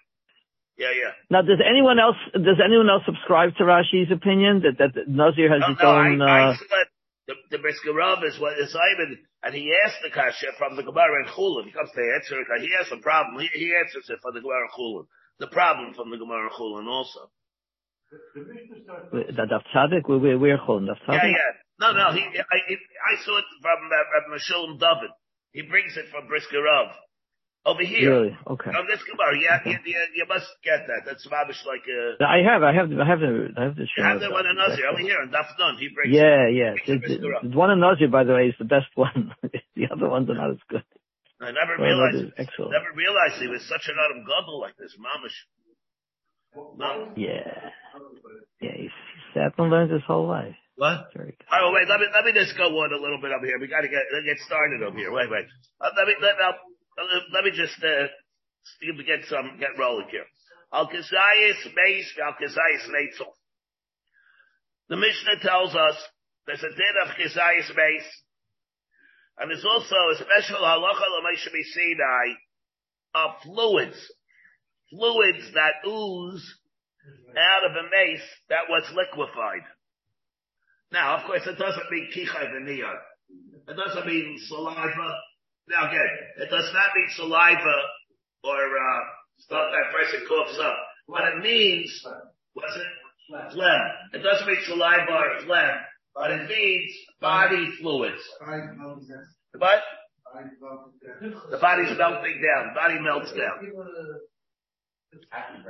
[0.80, 1.12] Yeah, yeah.
[1.28, 5.60] Now, does anyone else does anyone else subscribe to Rashi's opinion that that Nazir has
[5.60, 6.22] No, its no, own?
[6.24, 6.88] I, I uh, said
[7.28, 10.82] the, the Brisker Rav is what is Simon, and he asked the kasha from the
[10.82, 11.68] Gemara in Chulin.
[11.68, 12.48] He comes to answer it.
[12.64, 13.44] He has a problem.
[13.44, 15.04] He, he answers it for the Gemara in Chulin.
[15.38, 17.28] The problem from the Gemara in Chulin also.
[19.36, 21.36] that Daf Tzadik, we we're we're Chulin, Daf Yeah, Tzadik.
[21.36, 21.52] yeah.
[21.78, 22.12] No, no.
[22.16, 22.58] He, I,
[23.12, 25.12] I saw it from uh, Rabbi Meshulam David.
[25.52, 26.88] He brings it from Brisker Rav
[27.66, 28.10] over here.
[28.10, 28.36] Really?
[28.46, 28.70] Okay.
[28.72, 31.04] From this Gemara, yeah, you, you, you must get that.
[31.04, 33.84] That's rubbish like uh I have, I have, I have the, I have the.
[33.96, 35.76] You have that one in Nazir over here, and Daf Nun.
[35.78, 36.14] He brings.
[36.14, 36.72] Yeah, yeah.
[36.86, 39.34] Brings The, the the, the one in Nazir, by the way, is the best one.
[39.76, 40.84] the other ones are not as good.
[41.40, 42.32] I never Well, realized.
[42.36, 42.72] excellent.
[42.72, 45.36] Never realized he was such an Adam Gadol like this, mamish.
[46.76, 47.12] No.
[47.16, 47.70] Yeah.
[48.60, 50.54] Yeah, he's, he sat and learned his whole life.
[50.76, 51.08] What?
[51.16, 51.46] Very good.
[51.52, 53.58] Oh wait, let me let me just go on a little bit up here.
[53.60, 55.12] We got to get get started up here.
[55.12, 55.44] Wait, wait.
[55.80, 56.56] Uh, let me let, uh,
[57.32, 58.08] let me just uh,
[59.06, 60.26] get some get rolling here.
[60.72, 63.32] Al Kazayis Meis Al Kazayis Neitzel.
[64.88, 65.96] The Mishnah tells us
[66.46, 68.06] there's a din of Kazayis Meis,
[69.38, 72.34] and there's also a special halacha l'meisha Sinai
[73.14, 74.12] of fluids,
[74.90, 76.58] fluids that ooze
[77.36, 79.64] out of a mace that was liquefied.
[80.92, 82.98] Now, of course, it doesn't mean kichai v'niyah.
[83.68, 85.14] It doesn't mean saliva.
[85.70, 86.10] Now again,
[86.42, 87.76] it does not mean saliva
[88.44, 89.00] or, uh,
[89.38, 90.76] stuff that person coughs up.
[91.06, 91.90] What it means,
[92.54, 92.86] what's it?
[93.52, 93.80] Phlegm.
[94.12, 95.76] It doesn't mean saliva or phlegm,
[96.14, 98.22] but it means body fluids.
[99.56, 99.82] What?
[101.50, 102.74] The body's melting down.
[102.74, 103.70] Body melts down.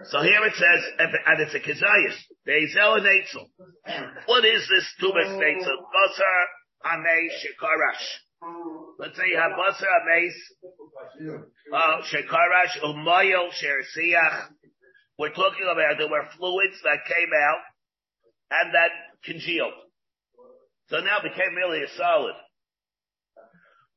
[0.05, 2.17] So here it says, and it's a kizayis.
[2.45, 3.47] Bezel and Eitzel.
[4.27, 5.79] What is this tumas Eitzel?
[5.93, 6.47] Basar
[6.87, 8.07] amei shekarash.
[8.99, 10.33] Let's say basar ameis,
[11.73, 14.49] uh, shekarash, umayel shersiach.
[15.19, 17.61] We're talking about there were fluids that came out
[18.51, 18.91] and that
[19.25, 19.75] congealed.
[20.89, 22.35] So now it became really a solid.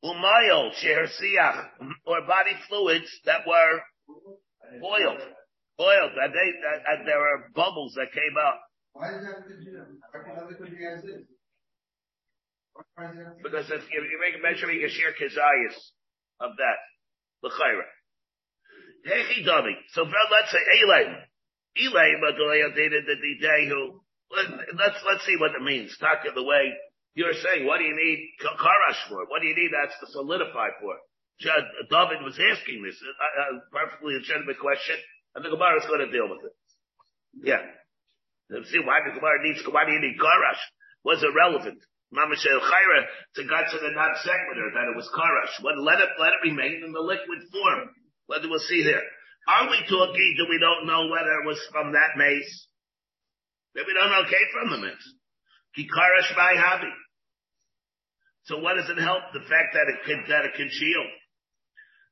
[0.03, 1.07] Umayol, Sheher
[2.05, 3.81] or body fluids that were
[4.81, 5.21] boiled.
[5.77, 6.51] Boiled, and they,
[6.91, 8.59] and there were bubbles that came up.
[8.91, 9.23] Why that?
[13.43, 15.77] Because if you, make a measurement, you share kizayas
[16.39, 16.79] of that.
[17.43, 17.85] L'chayra.
[19.05, 19.75] Hechi dummy.
[19.93, 21.13] So let's say Elaim.
[21.77, 25.95] Elaim, Agalayan dated the day who, let's, let's see what it means.
[25.97, 26.71] Talk of the way
[27.15, 29.25] you're saying, what do you need karash for?
[29.29, 30.97] What do you need that's to solidify for?
[31.41, 34.95] David was asking this, uh, uh, perfectly legitimate question,
[35.35, 36.55] and the Gemara is going to deal with it.
[37.43, 37.61] Yeah.
[38.69, 40.61] See why the Gemara needs, why do you need karash?
[41.03, 41.81] Was irrelevant.
[42.13, 43.01] Mama Shel Chayra
[43.35, 45.57] to to the not sequitur that it was karash.
[45.65, 47.89] What, let it, let it remain in the liquid form.
[48.29, 49.01] Whether we'll see there.
[49.49, 52.67] Are we talking that we don't know whether it was from that mace?
[53.73, 55.07] That we don't know came from the mace.
[55.73, 56.93] Kikarash by Habi.
[58.45, 59.33] So what does it help?
[59.33, 61.09] The fact that it can, that it can shield.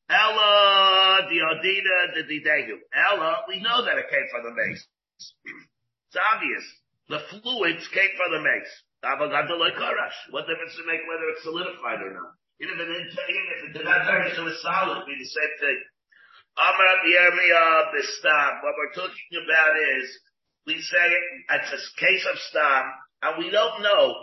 [0.09, 2.75] Ella, the Adina, the Didehu.
[2.89, 4.83] Ella, we know that it came from the mace.
[6.09, 6.65] It's obvious.
[7.07, 8.73] The fluids came from the mace.
[9.01, 12.37] What difference it make whether it's solidified or not?
[12.61, 15.25] Even if it, even if it did not vary, so it's solid, it'd be the
[15.25, 15.79] same thing.
[16.57, 18.61] Amar Yirmiyah Bistam.
[18.61, 20.05] What we're talking about is,
[20.67, 21.05] we say
[21.49, 22.83] it's a case of stam,
[23.23, 24.13] and we don't know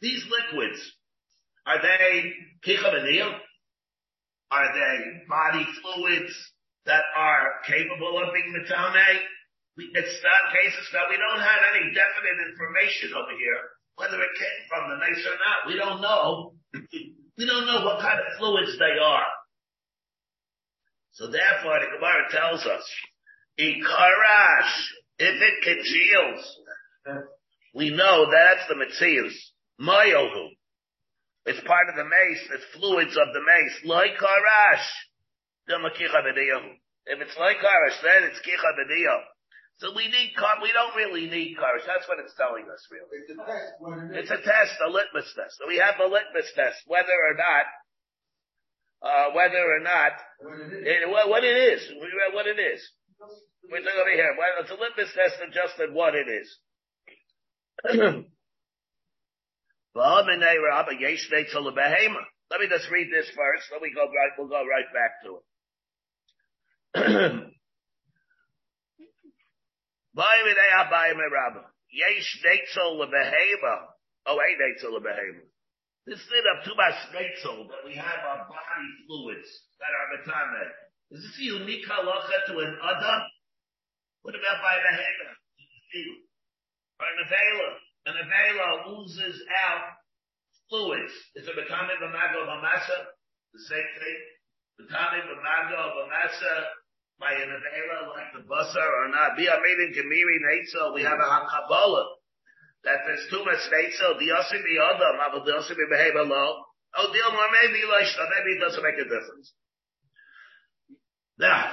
[0.00, 0.78] these liquids.
[1.66, 2.32] Are they
[2.62, 3.34] kichavaniel?
[4.52, 6.34] Are they body fluids
[6.86, 9.18] that are capable of being metame?
[9.78, 14.60] It's not cases that we don't have any definite information over here, whether it came
[14.68, 15.66] from the mace or not.
[15.66, 16.54] We don't know.
[17.38, 19.26] we don't know what kind of fluids they are.
[21.12, 22.84] So therefore the Gemara tells us,
[23.60, 24.72] Ikarash,
[25.18, 27.22] if it congeals,
[27.74, 29.34] we know that's the Metzius.
[29.80, 30.48] Mayohu.
[31.44, 33.84] It's part of the mace, it's fluids of the mace.
[33.84, 34.86] Like Karash.
[35.68, 38.76] If it's like Karash, then it's Kicha
[39.78, 40.30] So we need,
[40.62, 41.84] we don't really need Karash.
[41.86, 43.18] That's what it's telling us, really.
[43.24, 43.72] It's a test.
[44.14, 45.58] It's a test, a litmus test.
[45.58, 47.66] So we have a litmus test, whether or not,
[49.02, 50.12] uh, whether or not,
[50.86, 51.82] it, what, what it is,
[52.32, 52.80] what it is.
[53.70, 54.36] We're talking over here.
[54.38, 56.58] Well, it's a litmus test of just what it is.
[59.94, 60.16] Let
[62.60, 63.70] me just read this first.
[63.72, 65.42] Let me go right, we'll go right back to
[66.94, 67.52] it.
[74.24, 75.44] Oh, ain't Neitzel lebehema.
[76.06, 79.48] This thing of Tumas Neitzel that we have our body fluids
[79.80, 80.64] that are metame.
[81.12, 83.22] Is this a unique halacha to an adam?
[84.22, 85.32] What about by behema?
[87.00, 87.70] Or an avela?
[88.06, 89.96] An avela oozes out
[90.68, 91.12] fluids.
[91.36, 92.98] Is it Betame Bamago Bamasa?
[93.54, 94.20] The same thing?
[94.80, 96.81] Betame Bamago Bamasa
[97.18, 99.36] by an avela like the basar or not?
[99.36, 102.16] Be made in Kamiri Neitzel, we have a Kabbalah.
[102.84, 106.56] That there's too much Neitzel, the Yosim the Adam, Abel the Yosim behave alone.
[106.96, 109.54] Oh, deal more maybe like maybe it doesn't make a difference.
[111.38, 111.72] Now,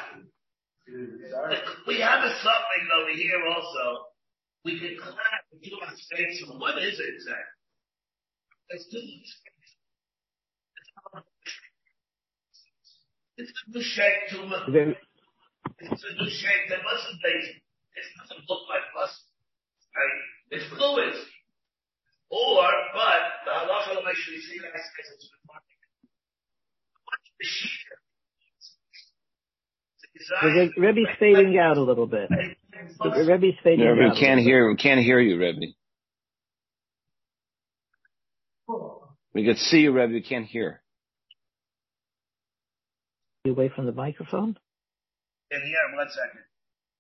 [1.88, 4.10] we have a something over here also
[4.65, 5.15] we can clap
[5.52, 6.43] the two states.
[6.58, 7.43] What is it exactly?
[8.69, 8.99] It's two
[13.38, 13.71] It's a
[14.71, 14.95] new
[15.79, 17.55] shape to It's a new shape that wasn't based.
[17.95, 19.25] It doesn't look like mustard.
[19.95, 20.19] Right?
[20.51, 21.17] It's fluids.
[22.29, 25.29] Or, but the halacha will make sure you see that it's
[27.05, 27.97] What's the shear?
[30.41, 32.29] The Rebbe's fading out a little bit.
[32.29, 34.13] The Rebbe's fading no, out.
[34.13, 34.69] We can't hear.
[34.69, 35.73] We can't hear you, Rebbe.
[39.33, 40.13] We can see you, Rebbe.
[40.13, 40.81] We can't hear.
[43.45, 44.57] You away from the microphone?
[45.51, 46.41] In here, one second.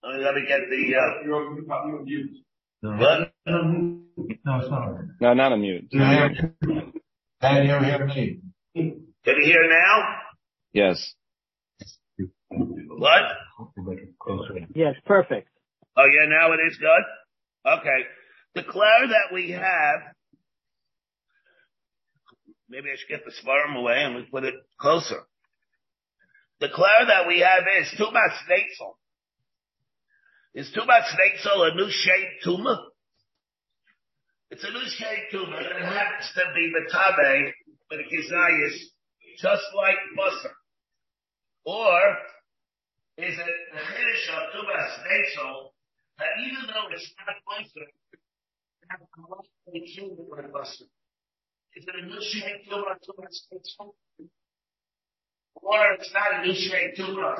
[0.03, 0.95] Let me, let me get the.
[0.95, 1.25] Uh...
[1.25, 2.31] You're, mute.
[2.81, 2.91] No.
[2.91, 3.33] What?
[3.45, 4.95] No, it's not.
[5.21, 5.89] No, not a mute.
[5.91, 8.41] Can you hear me?
[8.73, 10.15] Can you hear now?
[10.73, 11.13] Yes.
[12.49, 13.21] What?
[14.73, 15.47] Yes, perfect.
[15.95, 17.71] Oh yeah, now it is good?
[17.79, 18.05] Okay.
[18.55, 20.15] Declare that we have,
[22.69, 25.23] maybe I should get the sperm away and we put it closer.
[26.59, 28.95] Declare that we have is Tumas Neitzel.
[30.53, 32.75] Is Tumas Neitzel a new shape Tuma?
[34.51, 37.51] It's a new shape and it happens to be Metabe,
[37.89, 38.75] but a Kizayis,
[39.37, 40.55] just like Musser.
[41.63, 42.17] Or
[43.17, 45.69] is it the Chiddush of Tumas Neitzel
[46.17, 50.83] that even though it's not closer, it's a lot of children with Musa?
[51.75, 53.93] Is it a new shape tumor, Tumas Neitzel?
[55.55, 57.39] Or it's not a new shade too much.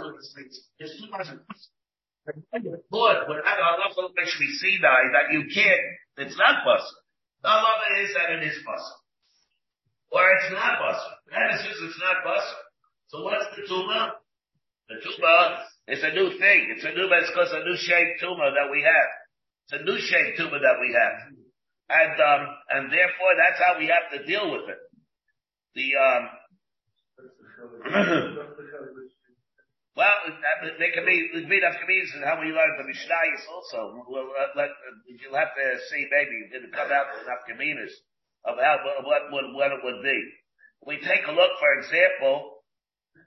[0.80, 1.28] It's too much.
[2.92, 5.88] Lord, when I halacha makes me see that you can't,
[6.18, 7.02] it's not possible.
[7.42, 9.02] The halacha is that it is possible.
[10.12, 11.18] Or it's not possible.
[11.32, 12.66] That is just it's not possible.
[13.10, 14.14] So what's the tumor?
[14.90, 16.74] The tuma is a new thing.
[16.74, 19.10] It's a new, it's because a new shade tumor that we have.
[19.66, 21.34] It's a new shade tumor that we have.
[21.90, 24.82] And, um, and therefore that's how we have to deal with it.
[25.74, 26.30] The, um,
[29.96, 30.16] well,
[30.80, 34.06] they can be, the Gvid of Kamis and how we learn the Mishnayos also.
[34.08, 34.70] Well, uh, let,
[35.08, 37.92] you'll have to see maybe, it'll come out with enough Kaminas
[38.46, 40.20] of how, what, what, what it would be.
[40.86, 42.64] We take a look, for example,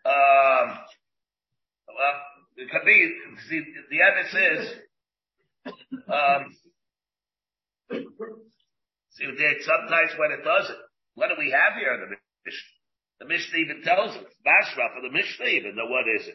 [0.06, 0.78] um,
[1.92, 2.16] well,
[2.56, 3.18] it could be,
[3.48, 4.72] see, the evidence is,
[6.08, 6.56] um,
[9.10, 9.26] see,
[9.60, 10.78] sometimes when it doesn't,
[11.14, 12.16] what do we have here in the
[12.46, 12.81] Mishnah?
[13.22, 16.34] The Mishnah even tells us, Mashra for the Mishnah even, then what is it?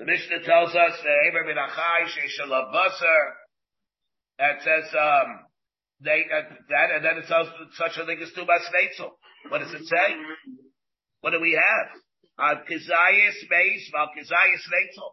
[0.00, 3.22] The Mishnah tells us, that Eber bin Achai, Sheshalav Basar,
[4.40, 5.44] that says, um,
[6.00, 9.12] they, uh, that, and then it tells such a thing as Tumas Neitzel.
[9.52, 10.16] What does it say?
[11.20, 11.92] What do we have?
[12.40, 15.12] Al Kizayas Beis, Al Kizayas Neitzel.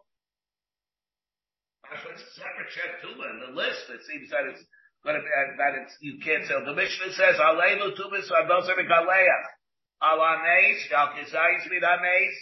[2.16, 3.92] It's a separate check tuma in the list.
[3.92, 4.64] It seems that it's
[5.04, 6.56] going to be, that it's, you can't say.
[6.64, 9.57] The Mishnah says, Alelu Tumas Adosa Mikaleach.
[10.02, 12.34] Al Ameis, Al Kizayas Midameis,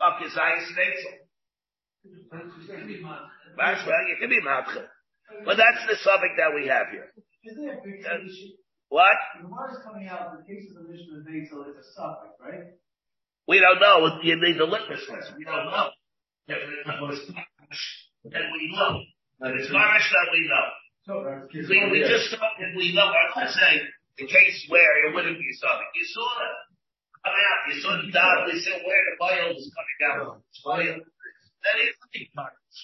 [0.00, 1.16] Al Kizayas Neitzel.
[3.58, 4.86] Well, you can be matcha.
[5.44, 7.12] But that's the subject that we have here.
[8.88, 9.12] What?
[9.36, 12.72] The is coming out, the case of the Mishnah Basil, it's a suffix, right?
[13.46, 14.18] We don't know.
[14.22, 15.34] You need the litmus test.
[15.36, 15.90] We don't know.
[16.48, 16.58] And
[18.52, 19.02] we know.
[19.40, 20.66] And it's mamish that we know.
[21.04, 23.06] So, uh, We, we just thought that we know.
[23.08, 23.80] I'm not saying
[24.18, 25.86] the case where it wouldn't be something.
[25.94, 26.52] You saw it
[27.28, 27.60] coming out.
[27.68, 28.48] You saw the dot.
[28.48, 30.40] They said where the oil was coming out.
[30.64, 30.96] Oil.
[31.04, 32.76] That is the parts.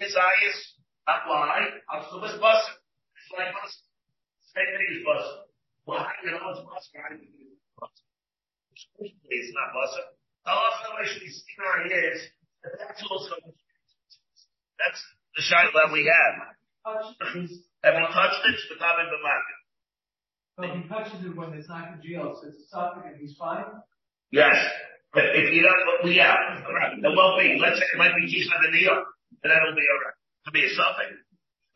[0.00, 0.56] His eyes
[1.04, 1.84] apply.
[1.92, 2.24] I'm still.
[2.24, 3.88] It's like busting.
[4.54, 5.44] Same thing as busting.
[5.84, 6.08] Why?
[6.24, 7.00] You know, it's busting.
[7.04, 8.08] I think it's busting.
[9.04, 10.08] It's not busting.
[10.46, 12.22] How often I should be seeing our ears?
[12.62, 13.34] That's also,
[14.78, 15.02] that's
[15.34, 16.54] the shot that we have.
[16.86, 18.58] Have we touched it?
[18.70, 19.58] The top of the market.
[20.56, 23.64] But he touches it when it's not congealed, so it's a suffix and he's fine?
[24.32, 24.56] Yes.
[25.12, 26.96] But if you don't, well, yeah, right.
[26.96, 27.60] It won't be.
[27.60, 29.04] Let's say it might be Kisha the New York.
[29.44, 30.16] And that'll be alright.
[30.16, 31.12] It could be a suffix.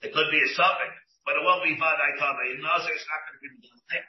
[0.01, 0.93] It could be a suffix.
[1.28, 2.41] But it won't be Vadai Kama.
[2.57, 4.07] In Nazir, it's not going to be the thing.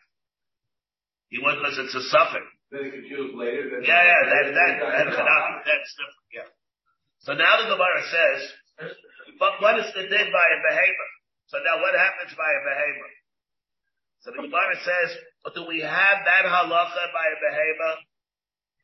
[1.36, 2.44] You want because it's a suffix.
[2.72, 3.68] Then you can choose later.
[3.76, 6.50] then- Yeah, yeah, that, that, that, that, that's different, yeah.
[7.28, 8.40] So now the Gemara says,
[9.38, 11.16] but what is the din by a behemoth?
[11.52, 13.20] So now what happens by a behemoth?
[14.22, 15.10] So the Gemara says,
[15.42, 18.06] but do we have that halacha by a behemoth?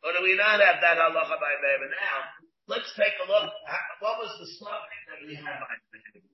[0.01, 1.93] Or do we not have that halacha by a behemoth?
[1.93, 2.17] Now,
[2.65, 3.53] let's take a look.
[4.01, 6.33] What was the suffix that we had by a behemoth?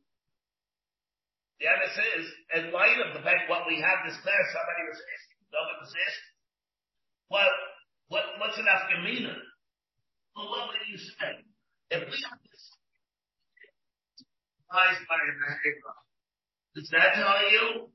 [1.60, 2.26] The answer is,
[2.60, 5.94] in light of the fact what we have this class, somebody was asking, David was
[5.96, 6.36] asking,
[7.28, 7.52] what,
[8.08, 9.36] what, what's an afkamina?
[10.36, 11.44] Well, what would you say?
[11.92, 12.64] If we have this
[14.74, 15.96] by a behavior,
[16.74, 17.93] does that tell you?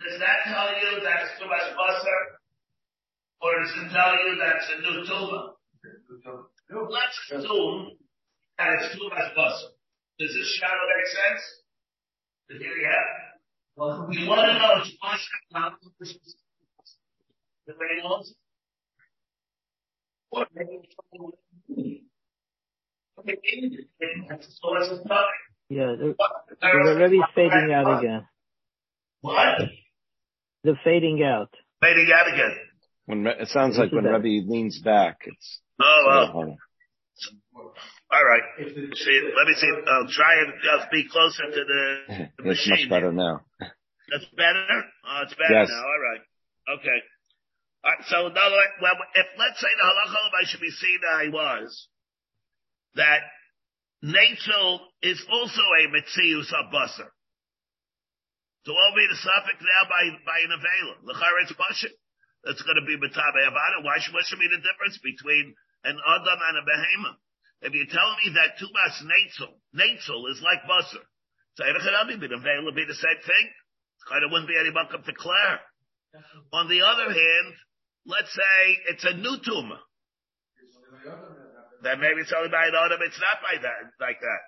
[0.00, 2.20] Does that tell you that it's too much busser?
[3.42, 5.54] Or does it tell you that it's a new tumor?
[6.90, 7.98] Let's assume
[8.58, 9.70] that it's too much busser.
[10.18, 11.42] Does this shadow make sense?
[12.48, 12.96] Here you.
[13.76, 15.72] Well, We want to know if busser not
[17.66, 18.34] the way it was.
[20.30, 20.46] Or
[23.24, 25.40] so it's a topic.
[25.70, 26.14] Yeah, the,
[26.60, 28.26] the Rebbe's fading out again.
[29.20, 29.58] What?
[30.64, 31.50] The fading out.
[31.80, 32.56] Fading out again.
[33.06, 35.60] When it sounds like when Listen Rebbe leans back, it's.
[35.80, 36.22] Oh, well.
[36.28, 36.32] Oh.
[36.32, 36.58] Hold.
[38.10, 38.42] All right.
[38.94, 39.70] See, let me see.
[39.88, 41.96] I'll try and I'll be closer to the,
[42.38, 42.88] the It's machine.
[42.88, 43.40] much better now.
[43.60, 44.64] That's better?
[45.04, 45.68] Oh, it's better Yes.
[45.70, 45.76] now.
[45.78, 46.78] All right.
[46.80, 46.98] Okay.
[47.84, 50.70] All right, so in other words, well, if let's say the halacha I should be
[50.70, 51.88] seen I was
[52.96, 53.20] that
[54.02, 57.08] nature is also a mitzius abusser.
[58.66, 60.94] So will be the suffix now by by an avela?
[61.06, 61.94] L'chara it's bashit.
[62.44, 63.84] That's going to be betabe avada.
[63.84, 65.54] Why should what should be the difference between
[65.84, 67.20] an adam and a behemoth?
[67.62, 71.02] If you tell me that tubas natzel, natzel is like busser,
[71.58, 73.46] so Erechadim, but avela be the same thing.
[74.06, 75.60] Kind of wouldn't be any welcome to Claire.
[76.52, 77.48] On the other hand,
[78.06, 78.54] let's say
[78.88, 79.82] it's a new tumor.
[81.82, 84.42] Then maybe it's only by an autumn, it's not by that, like that.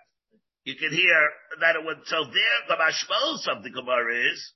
[0.65, 1.21] You can hear
[1.61, 4.53] that it would, so there, the mashmos of the Gemara is,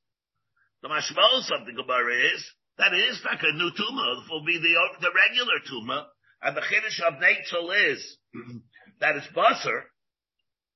[0.82, 2.44] the mashmos of the Gemara is,
[2.76, 6.04] that it is like a new tumah, will be the, the regular tumah,
[6.42, 8.18] and the chiddush of natal is
[9.00, 9.88] that it's basar.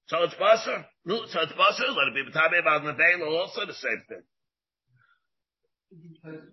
[0.08, 0.86] So it's basar.
[1.06, 1.92] So it's basar.
[1.92, 4.24] Let it be b'tamei about nevela also the same thing.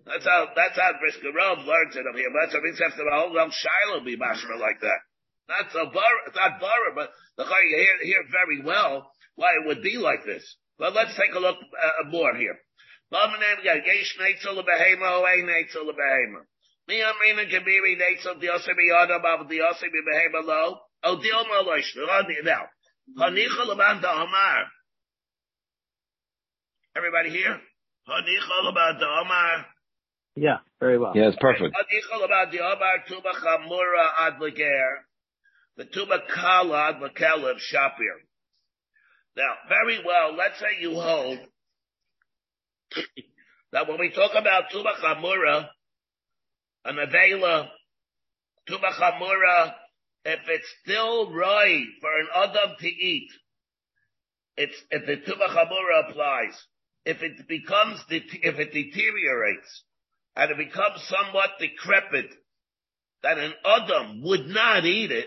[0.04, 2.32] That's how that's how Brisker Rav learns it over here.
[2.40, 5.00] That's how after the whole Ram Shiloh be mashma like that.
[5.48, 9.66] Not so bar, it's not bar, but the you hear, hear very well why it
[9.66, 10.56] would be like this.
[10.78, 12.58] But let's take a look uh, more here.
[16.88, 20.80] Mi amrina kabiri neitzel diose biyada bav diose bibehema lo.
[21.04, 21.94] O dil mo loish.
[22.44, 22.68] Now,
[23.18, 24.66] hanicha leban da amar.
[26.96, 27.60] Everybody here?
[28.08, 29.66] Hanicha leban da amar.
[30.36, 31.12] Yeah, very well.
[31.14, 31.74] Yeah, it's perfect.
[31.74, 35.06] Hanicha leban da amar tuba chamura ad leger.
[35.76, 38.16] The tuba kala ad lekelev shapir.
[39.36, 41.38] Now, very well, let's say you hold
[43.72, 45.68] that when we talk about tuba chamura,
[46.86, 47.68] an avela,
[48.66, 49.74] tuba chamura,
[50.24, 53.28] if it's still right for an adam to eat,
[54.56, 56.58] it's, if the tuba chamura applies,
[57.04, 59.84] if it becomes, if it deteriorates,
[60.34, 62.32] and it becomes somewhat decrepit,
[63.22, 65.26] that an adam would not eat it,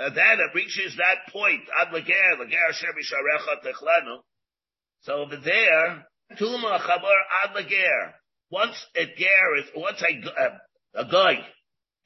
[0.00, 4.18] uh, then it reaches that point, ad leger, leger asher bisharecha techlenu.
[5.02, 6.06] So over there,
[6.38, 8.14] tuma chamur ad leger,
[8.50, 11.44] once a ger is, once a, a, a guy,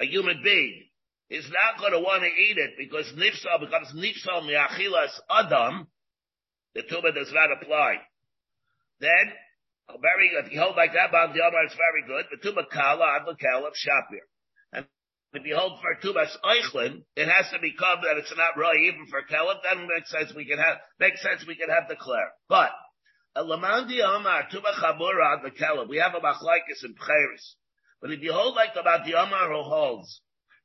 [0.00, 0.82] a human being,
[1.30, 5.86] is not going to want to eat it because nifsal becomes nifsal miachilas adam,
[6.74, 7.94] the tumah does not apply.
[9.00, 9.32] Then,
[9.88, 12.26] very, if you hold like that, Bob the Omar, it's very good.
[12.30, 14.26] The tumah kala, Ad adla kala, shapir.
[15.34, 18.78] And if you hold for tumas eichlin, it has to become that it's not right
[18.86, 22.30] even for kelef, then makes sense we can have, makes sense we can have declare.
[22.48, 22.70] But,
[23.34, 25.88] a Lamandi Amar Tuba Chabura the Kelab.
[25.88, 27.54] We have a machlaikis in Pcheris.
[28.00, 30.20] But if you hold like about the Amar who holds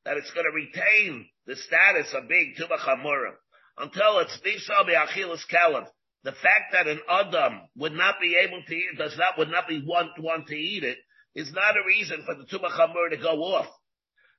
[0.05, 3.31] that it's going to retain the status of being Tuba Chamura
[3.79, 5.87] until it's Nisa Be'achilas Kelab,
[6.23, 9.49] the fact that an Adam would not be able to eat, it, does not, would
[9.49, 10.99] not be want, want to eat it,
[11.33, 13.67] is not a reason for the Tuba Chamura to go off.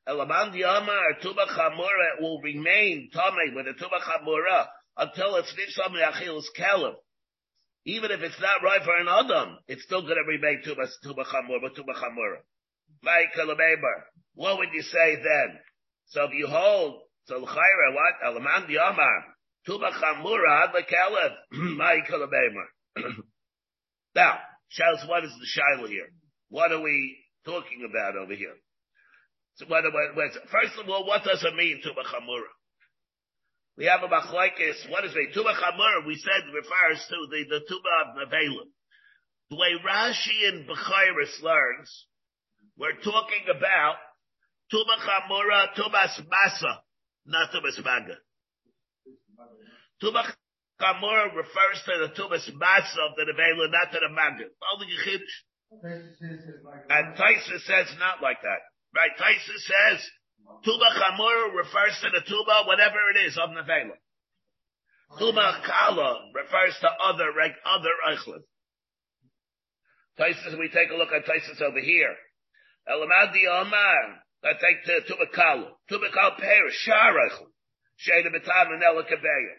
[0.08, 6.44] Elamandi Amar Tuba Chamura will remain Tomei with the Tuba Chamura until it's Nisa Be'achilas
[6.58, 6.94] Kelab.
[7.84, 11.24] Even if it's not right for an Adam, it's still going to remain Tuba, tuba
[11.24, 12.40] Chamura, Tuba Chamura.
[14.34, 15.58] What would you say then?
[16.08, 18.14] So if you hold, so L'chaira, what?
[18.26, 19.22] Alaman Yamar,
[19.64, 21.32] Tuba Chamura, Ad Lekelef,
[21.76, 23.14] Mai Kalabemer.
[24.14, 24.38] Now,
[24.70, 26.08] Charles, what is the Shiloh here?
[26.48, 28.54] What are we talking about over here?
[29.60, 32.48] So what, what, what, first of all, what does it mean, Tuba Chamura?
[33.80, 34.88] We have a machlekes.
[34.90, 35.32] What is it?
[35.32, 36.06] Tuba chamur.
[36.06, 38.68] We said refers to the the tuba of nevelim.
[39.48, 42.06] The way Rashi and Bechiris learns,
[42.76, 43.96] we're talking about
[44.70, 46.80] tuba chamura, tubas masa,
[47.24, 48.16] not tubas maga.
[50.00, 50.24] Tuba
[50.78, 54.44] chamura refers to the tubas masa of the nevelim, not to the maga.
[54.74, 54.88] Only
[56.90, 58.69] And Taisa says not like that.
[58.94, 59.10] Right?
[59.18, 60.10] Taisa says
[60.64, 63.96] Tuba chamur refers to the tuba, whatever it is, of nevela.
[65.18, 68.42] Tuba kala refers to other, other eichlin.
[70.18, 72.14] Taisus, we take a look at Taisus over here.
[72.88, 75.72] Elamadi Omar, let's take to Tuba kala.
[75.88, 77.50] Tuba kala perish, shar eichlin.
[77.98, 79.56] Sheda betam and ela kabeya.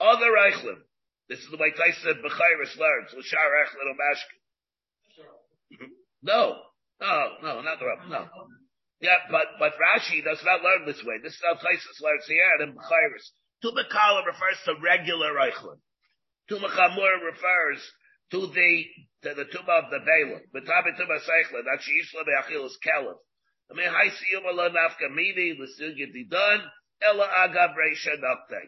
[0.00, 0.82] Other eichlin.
[1.28, 4.40] This is the way Taisus Bechiris learns, shar eichlin or mashkin.
[6.22, 6.60] No,
[7.00, 8.26] no, no, not the Rav, no.
[9.00, 11.20] Yeah, but, but Rashi does not learn this way.
[11.22, 13.28] This is how Taisus learns here and in Bechairis.
[13.62, 15.80] Tumakala refers to regular Eichlin.
[16.50, 17.80] Tumakamur refers
[18.30, 18.84] to the,
[19.22, 20.42] to the Tuma of the Balaam.
[20.54, 23.16] Betabe Tuma Seichlin, that she Yishla Be'achil is Kelef.
[23.70, 26.62] I mean, Hai Siyum Allah Nafka Midi, L'Sugya Didan,
[27.02, 28.60] Ella Agav Reisha Nokte.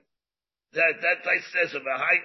[0.73, 2.21] That, that place says of a high,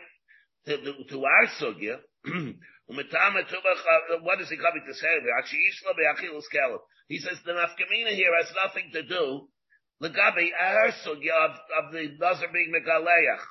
[0.65, 1.99] to, to our Sugya,
[2.89, 5.07] Uh, what is he coming to say?
[7.07, 9.47] He says the nafkamina here has nothing to do
[10.01, 13.43] legabi of, of the nazar being megaleach.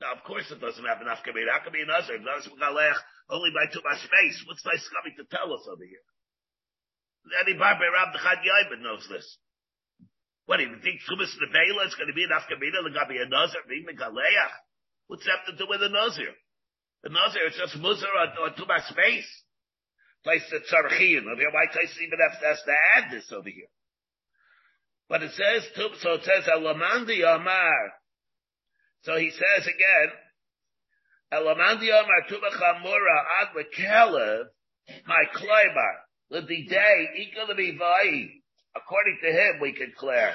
[0.00, 1.52] Now, of course, it doesn't have an nafkamina.
[1.52, 2.18] How can be a nazar?
[2.20, 3.00] Nazar megaleach
[3.30, 4.44] only by too much space.
[4.44, 6.04] What's nice coming to tell us over here?
[7.44, 9.38] Any barber Rab the Chad Yaibin knows this.
[10.44, 11.00] What do you think?
[11.06, 14.52] Chumas Nevela is going to be an nafkamina legabi a nazar being megaleach?
[15.06, 16.32] What's that to do with a nazar?
[17.02, 19.28] The Nazir is just Muzar or, or Tumas space.
[20.22, 21.24] Place the Tzarchiyim.
[21.24, 23.70] Over here, why Tais even has to add this over here?
[25.08, 27.92] But it says, so it says, Elamandi Amar.
[29.02, 30.12] So he says again,
[31.32, 34.44] Elamandi Amar Tuba Chamura Ad Lekelev,
[35.06, 35.94] My Kleibar,
[36.30, 37.54] the day, to
[38.76, 40.32] According to him, we clear.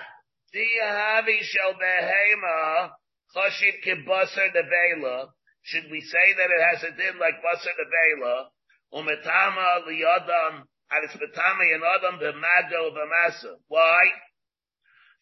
[0.53, 2.89] Diahavi shel behema,
[3.35, 5.27] chashit kibasar nevela.
[5.65, 8.53] Should we say that it has a din like basar nevela?
[8.93, 10.61] Umetama liyadam,
[10.93, 13.57] metama and adam b'mado b'masa.
[13.67, 14.05] Why?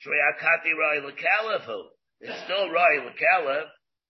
[0.03, 1.83] Shreakati rai lekalefu.
[2.19, 3.67] It's still rai lekalef.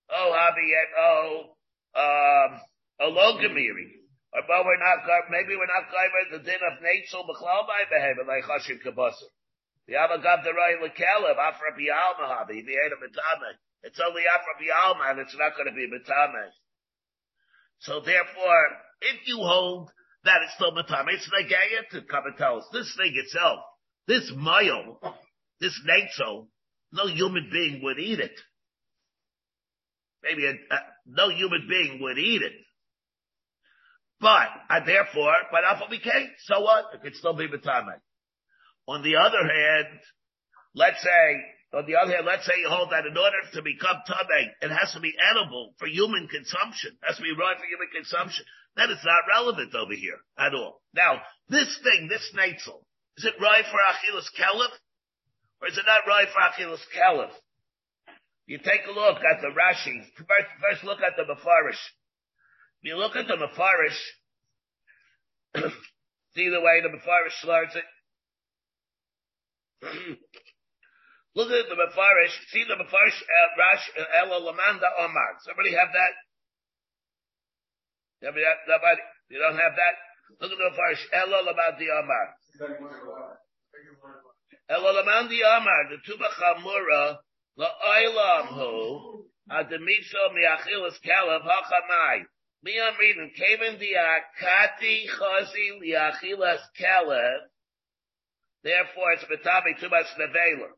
[0.10, 1.56] Oh, habi yet, oh,
[1.94, 2.62] um,
[3.00, 4.02] a logamiri.
[4.34, 8.26] Or but we're not, maybe we're not covered the din of Natzel b'chlal by behavior
[8.26, 9.30] like Chashim Kabasar.
[9.86, 13.54] The got the right lekelev, afra b'yalma habi, the Eda Mitame.
[13.84, 16.50] It's only afra b'yalma and it's not going to be Mitame.
[17.80, 18.64] So therefore,
[19.02, 19.92] if you hold
[20.24, 22.66] that it's still Mitame, it's Negayah to come and tell us.
[22.72, 23.60] This thing itself,
[24.08, 25.00] this mile,
[25.60, 26.48] this Natzel,
[26.94, 28.40] no human being would eat it.
[30.24, 32.54] Maybe a, uh, no human being would eat it.
[34.22, 36.86] But, and therefore, but alpha became, so what?
[36.94, 38.00] It could still be Mitame.
[38.88, 40.00] On the other hand,
[40.74, 41.42] let's say,
[41.74, 44.70] on the other hand, let's say you hold that in order to become tummy, it
[44.70, 46.94] has to be edible for human consumption.
[47.02, 48.46] It has to be right for human consumption.
[48.78, 50.82] Then it's not relevant over here at all.
[50.94, 52.86] Now, this thing, this natzel,
[53.18, 54.70] is it right for Achilles Kelef?
[55.62, 57.34] Or is it not right for Achilles Kelef?
[58.46, 60.06] You take a look at the Rashi.
[60.18, 61.82] First, first look at the Mefarish.
[62.82, 63.98] If you look at the Mefarish,
[66.36, 67.76] see the way the Mefarish learns
[69.82, 70.20] it?
[71.36, 72.36] Look at the Mefarish.
[72.54, 75.42] See the Mefarish uh, Rash uh, Elo Lamanda Omar.
[75.42, 76.14] Somebody have that?
[78.22, 79.02] Nobody, nobody?
[79.30, 79.96] You don't have that?
[80.40, 82.26] Look at the Mefarish Elo Lamandi Omar.
[84.70, 85.90] Elo Lamandi Omar.
[85.90, 87.18] The Tuba Chamura
[87.58, 92.26] La'olam Hu Ademiso Miachilas Kalev Hachamai.
[92.62, 93.32] Me I'm reading.
[93.34, 97.40] Kaven Diakati Chazi Liachilas Kalev.
[98.64, 100.70] Therefore, it's betabi too much nevela.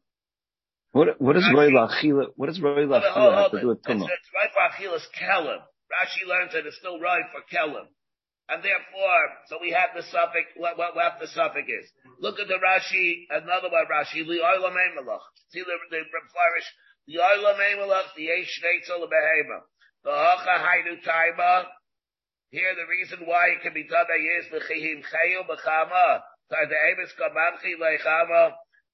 [0.96, 2.32] What what is roy lachila?
[2.39, 4.08] What does roy lachila have to do with tumah?
[4.08, 5.60] It's, right for achilas kelim.
[5.91, 7.91] Rashi learns that it's still right for kelim.
[8.48, 11.91] And therefore, so we have the suffix, what, what, what the suffix is.
[12.24, 15.20] Look at the Rashi, another one Rashi, the oila meimelach.
[15.52, 16.00] See the, the
[16.32, 16.68] flourish,
[17.12, 19.68] the oila meimelach, the eish neitzel behema.
[20.08, 21.76] The hacha haidu taima.
[22.56, 24.08] Here the reason why it can be done
[24.39, 26.24] is the chihim chayu b'chama.
[26.48, 27.76] The Amos Kamanchi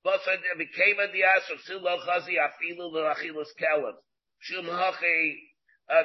[0.06, 3.94] Leichama, Bosa became a dias of Silo Chazi Afilu Lachilus Kelim.
[4.40, 5.36] Shum Hachi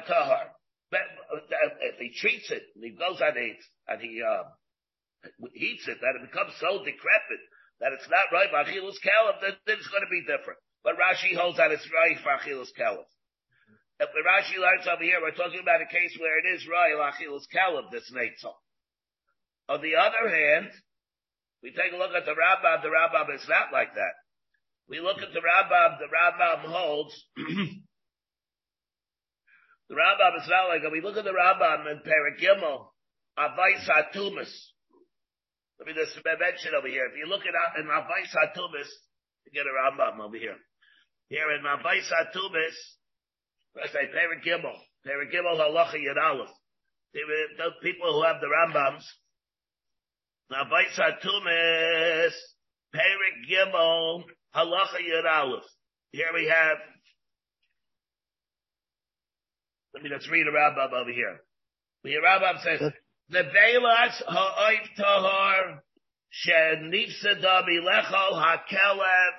[0.07, 0.53] Tahar.
[0.93, 4.45] If he treats it, and he goes and eats, and he uh,
[5.55, 7.43] eats it, that it becomes so decrepit
[7.81, 10.61] that it's not right for Achilus Kelim, then, it's going to be different.
[10.85, 13.05] But Rashi holds that it's right for Achilus Kelim.
[13.99, 17.49] If Rashi learns over here, we're talking about a case where it is right, Achilus
[17.51, 18.55] Kelim, this Netzal.
[19.69, 20.71] On the other hand,
[21.67, 24.15] we take a look at the Rambam, the Rambam is not like that.
[24.87, 27.11] We look at the Rambam, the Rambam holds,
[29.91, 30.95] the Rambam is not like that.
[30.95, 32.95] We look at the Rambam in Paragimel,
[33.35, 33.83] Avais.
[33.83, 34.15] Let
[35.91, 37.11] me just mention over here.
[37.11, 37.51] If you look at
[37.83, 38.87] in Avais Hatumas,
[39.43, 40.55] you get a Rambam over here.
[41.31, 42.79] Here in Avais Hatumas,
[43.75, 46.47] I say Paragimel, Paragimel Halacha Yad.
[47.13, 49.03] The people who have the Rambams,
[50.51, 52.33] now, Vaisa Tumis,
[52.95, 54.23] Perik Gimel,
[54.55, 55.65] Halacha Yud Aleph.
[56.13, 56.79] Here we have,
[59.93, 61.41] let me just read a Rambam over here.
[62.05, 62.93] The Rambam says,
[63.33, 65.83] Nevelas ha'oif tahar,
[66.31, 69.35] she'nifsa dami lechol ha'kelev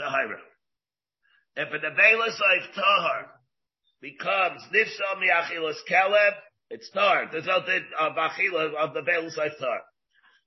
[0.00, 0.38] tahira.
[1.56, 3.26] If a Nevelas ha'oif tahar
[4.00, 6.32] becomes nifsa mi'achilas kelev,
[6.72, 7.28] it's tar.
[7.30, 9.82] There's no thing of of the Beilus tar.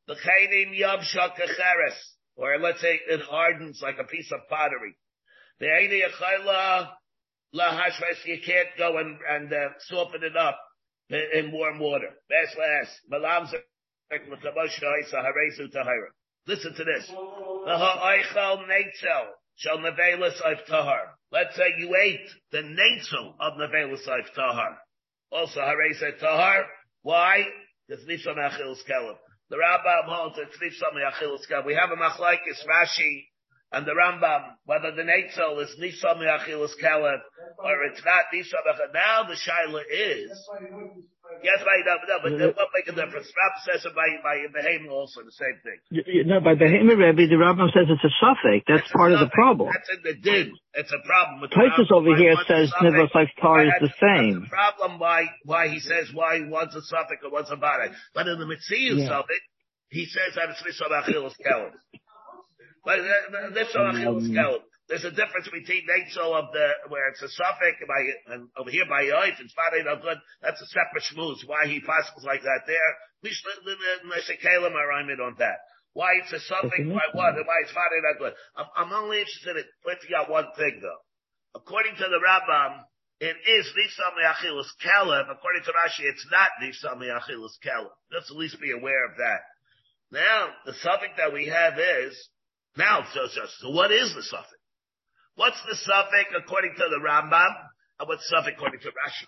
[0.08, 1.98] The chaynim yam shakacheres,
[2.36, 4.98] or let's say it hardens like a piece of pottery.
[5.60, 6.90] The aini achila
[7.54, 10.60] lahashves, you can't go and, and uh, soften it up
[11.10, 12.10] in warm water.
[12.28, 13.00] Best last.
[13.08, 13.48] Malam
[16.48, 17.08] Listen to this.
[17.08, 17.16] The.
[21.32, 24.78] Let's say you ate the neitzel of nevelis of tahar.
[25.36, 26.64] Also, Hare said Tahar.
[27.02, 27.44] Why?
[27.88, 29.16] Because Nishon Achil's Kelim.
[29.50, 31.66] The Rambam holds it's Nishon Achil's Kelim.
[31.66, 33.26] We have a Machlaikis Rashi
[33.74, 37.20] and the Rambam, whether the Neitzel is Nishon Achil's Kelim
[37.60, 40.32] or it's not Nishon Now the Shaila is,
[41.44, 42.08] Yes, by no, but
[42.38, 43.30] that won't make a difference.
[43.34, 45.80] Rab says it by by Behemoth also the same thing.
[46.26, 48.66] No, by Behemoth Rebbe, the Rambam says it's a suffix.
[48.68, 49.70] That's, a part of the problem.
[49.74, 50.54] That's in the din.
[50.74, 51.92] It's a problem with Rambam.
[51.92, 52.72] over here says
[53.14, 54.42] like tar is the that's- that's same.
[54.42, 57.90] the problem why why he says why he wants a suffix or wants a body.
[58.14, 59.20] But in the Mitzius Yeah.
[59.20, 59.42] of it,
[59.90, 61.72] he says that it's Nishon Achilles Kelim.
[62.86, 64.62] But uh, Nishon Achilles Um, Kelim.
[64.88, 68.86] There's a difference between Neitzel of the, where it's a suffix, by, and over here
[68.86, 70.18] by Yoif, it's Fadei no good.
[70.42, 71.42] That's a separate schmooze.
[71.48, 72.92] Why he passes like that there.
[73.26, 75.58] Mishakalim are it on that.
[75.94, 78.34] Why it's a suffix, why what, and why it's Fadei no good.
[78.56, 81.02] I'm, I'm only interested in pointing out one thing though.
[81.56, 82.84] According to the Rambam,
[83.20, 85.32] it is Nisa Me'achilus Kelem.
[85.32, 87.96] According to Rashi, it's not Nisa Me'achilus Kelem.
[88.12, 89.42] Let's at least be aware of that.
[90.12, 92.14] Now, the suffix that we have is,
[92.78, 94.55] now, so, so, so what is the suffix?
[95.36, 97.52] What's the suffix according to the Rambam?
[98.00, 99.28] And what's suffix according to Rashi?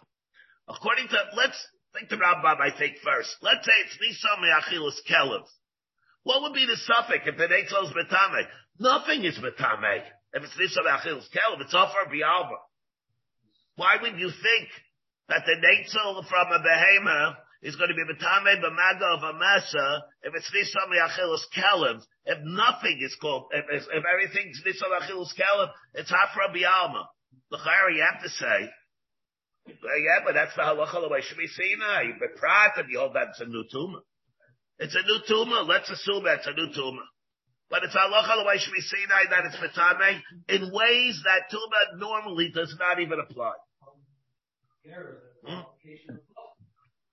[0.67, 1.59] According to, let's
[1.95, 3.35] think the Rambam, I think first.
[3.41, 5.43] Let's say it's Nisa Me'achilus Kelem.
[6.23, 8.43] What would be the suffix if it ain't close Betame?
[8.79, 10.03] Nothing is Betame.
[10.33, 12.59] If it's Nisa Me'achilus Kelem, it's offer Bialba.
[13.75, 14.67] Why would you think
[15.29, 20.01] that the Neitzel from a behemoth is going to be Betame B'maga of a Masa
[20.23, 22.01] if it's Nisa Me'achilus Kelem?
[22.27, 27.05] If nothing is called, if, if, if everything's Nisa Me'achilus Kelem, it's Hafra Bialma.
[27.49, 27.57] The
[27.95, 28.69] you have to say,
[29.67, 31.79] yeah, but that's the halacha the way should be seen.
[32.19, 33.99] But prior to behold that it's a new tumor.
[34.79, 35.63] It's a new tumor.
[35.63, 37.07] Let's assume that's a new tumor.
[37.69, 40.19] But it's halacha the way should be seen that it's betame
[40.49, 43.53] in ways that tumor normally does not even apply.
[45.45, 45.61] Hmm?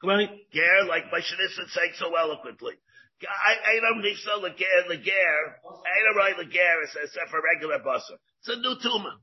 [0.01, 2.75] Come on, Ger, like my Shanissa saying so eloquently.
[3.23, 4.41] I, I don't think so.
[4.41, 8.19] Lager, Lager, I don't write Lager except for regular busser.
[8.43, 9.15] It's a new tumor.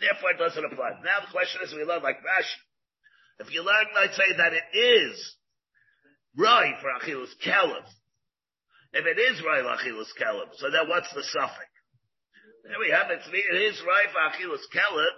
[0.00, 1.02] Therefore, it doesn't apply.
[1.04, 2.58] Now the question is, we learn like Rashi.
[3.40, 5.36] If you learn, let's say that it is
[6.36, 7.86] right for Achilles Kelef.
[8.92, 11.70] If it is right for Achilles Kelef, so then what's the suffix?
[12.64, 13.20] There we have it.
[13.26, 15.14] It is right for Achilles Kelef,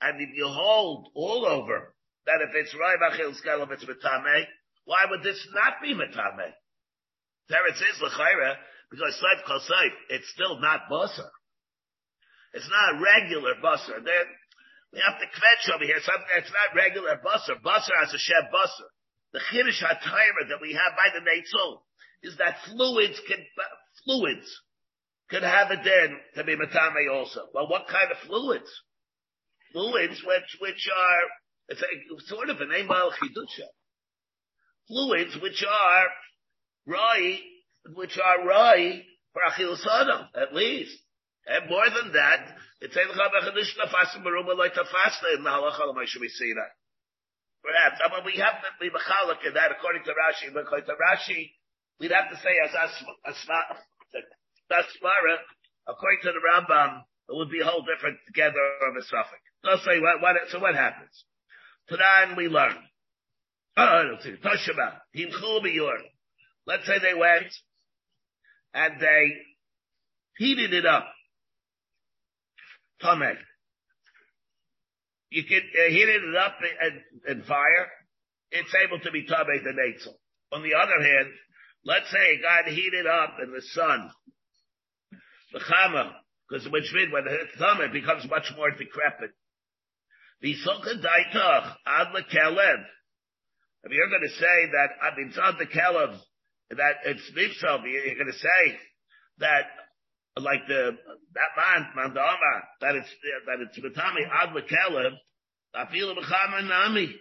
[0.00, 1.94] and if you hold all over
[2.26, 4.44] that if it's right for Achilles Kelef, it's Metame,
[4.84, 6.52] why would this not be Metame?
[7.50, 8.54] There it is, L'chaira,
[8.94, 9.60] because Seif Kol
[10.08, 11.26] it's still not Bosa.
[12.54, 13.98] It's not a regular Bosa.
[13.98, 14.26] Then
[14.94, 17.58] we have to kvetch over here something that's not regular Bosa.
[17.58, 18.86] Bosa has a Shem Bosa.
[19.32, 21.82] The Chiddush HaTayra that we have by the Neitzul
[22.22, 23.44] is that fluids can,
[24.04, 24.46] fluids
[25.28, 27.46] could have it then to be Matame also.
[27.52, 28.70] Well, what kind of fluids?
[29.72, 31.22] Fluids which, which are,
[31.68, 33.66] it's a, sort of an Emal Chidusha.
[34.88, 36.06] Fluids which are
[36.86, 37.40] Rai,
[37.94, 40.96] which are Rai for Achil Sodom, at least.
[41.46, 43.14] And more than that, it's in the
[45.50, 45.82] Halacha.
[47.62, 50.96] Perhaps, I mean, we have to be Mechalak in that according to Rashi, according to
[50.96, 51.52] Rashi,
[51.98, 52.72] we'd have to say as
[54.72, 55.36] Asmara,
[55.86, 58.58] according to the Rambam, it would be a whole different together
[58.88, 59.42] of a suffix.
[59.62, 61.24] Let's say what, what, so what happens?
[61.88, 62.76] Today we learn.
[63.76, 64.36] Oh, let's see.
[64.42, 65.00] Toshaba.
[66.70, 67.52] Let's say they went
[68.74, 69.32] and they
[70.36, 71.04] heated it up.
[73.02, 73.38] Tomek.
[75.30, 77.90] You can uh, heat it up in, in, fire.
[78.52, 80.14] It's able to be Tomek the Natzel.
[80.52, 81.30] On the other hand,
[81.84, 84.08] let's say it got heated up in the sun.
[85.52, 86.12] The Chama,
[86.48, 89.32] because which means when it's done, it becomes much more decrepit.
[90.40, 92.06] The Daitach ad.
[93.82, 96.20] If you're going to say that I mean, it's on the kelem,
[96.70, 98.78] that it's nifsel, you're going to say
[99.38, 99.66] that
[100.36, 100.96] like the
[101.34, 103.10] that man mandama that it's
[103.46, 105.14] that it's mitami ad lekelem.
[105.74, 107.14] Afilu b'chama nami.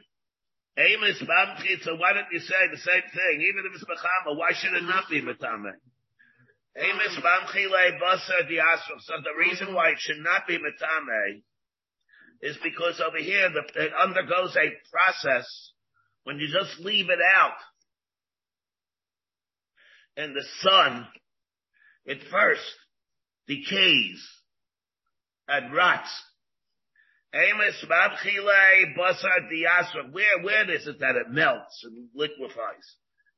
[0.78, 1.82] Amos bamchi.
[1.82, 3.42] So why don't you say the same thing?
[3.42, 5.74] Even if it's b'chama, why should it not be mitame?
[6.78, 9.02] Amos bamchi le basar diasra.
[9.02, 11.42] So the reason why it should not be mitame
[12.42, 15.46] is because over here the, it undergoes a process
[16.24, 17.58] when you just leave it out
[20.20, 21.08] in the sun,
[22.06, 22.76] it first
[23.48, 24.22] decays
[25.48, 26.10] and rots.
[27.32, 27.48] Where,
[30.42, 32.96] where is it that it melts and liquefies?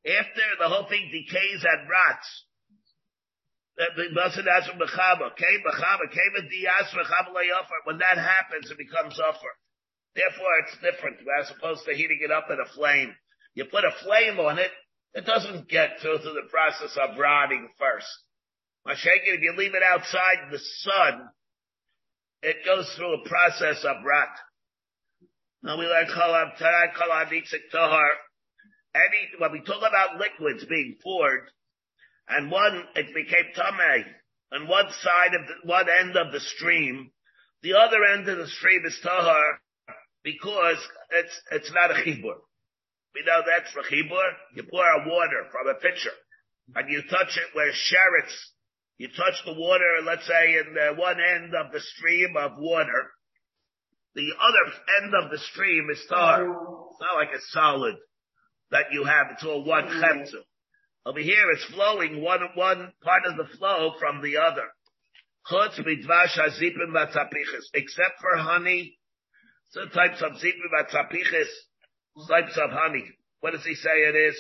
[0.07, 2.45] After the whole thing decays and rots,
[7.85, 9.53] when that happens, it becomes offer.
[10.15, 13.15] Therefore, it's different as opposed to heating it up in a flame.
[13.53, 14.71] You put a flame on it,
[15.13, 18.07] it doesn't get through to the process of rotting first.
[18.87, 21.29] Mashiach, if you leave it outside in the sun,
[22.41, 24.29] it goes through a process of rot.
[25.63, 28.09] Now we nitzik tohar.
[28.95, 31.47] any, when we talk about liquids being poured,
[32.27, 34.05] and one, it became tame,
[34.53, 37.11] on one side of the, one end of the stream,
[37.61, 39.61] the other end of the stream is tahar,
[40.23, 40.77] because
[41.11, 42.37] it's, it's not a chibur.
[43.15, 44.29] We know that's for chibur.
[44.55, 46.15] You pour out water from a pitcher,
[46.75, 48.35] and you touch it where sherets,
[48.97, 53.11] you touch the water, let's say in the one end of the stream of water,
[54.15, 56.43] the other end of the stream is tar.
[56.43, 57.95] It's not like a solid
[58.71, 59.27] that you have.
[59.31, 60.43] It's all one chemtzu.
[61.05, 64.67] Over here, it's flowing one one part of the flow from the other.
[67.73, 68.97] Except for honey.
[69.69, 70.73] Some types of zipim
[72.27, 73.05] types of honey.
[73.39, 74.37] What does he say it is?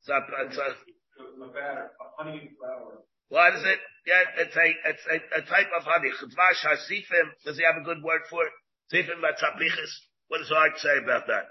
[0.00, 3.04] It's a, it's a, A batter, a honey flour.
[3.28, 3.78] what is it?
[4.06, 6.10] Yeah, it's a, it's a, a type of honey.
[6.16, 7.30] Chutvash hazipim.
[7.44, 8.52] Does he have a good word for it?
[8.92, 9.92] Vatzapiches.
[10.28, 11.46] What does Art say about that?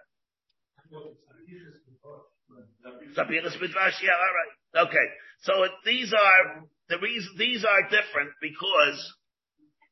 [3.55, 4.87] Midvash, yeah, all right.
[4.87, 5.07] Okay.
[5.41, 5.53] So
[5.85, 9.13] these are, the reason, these are different because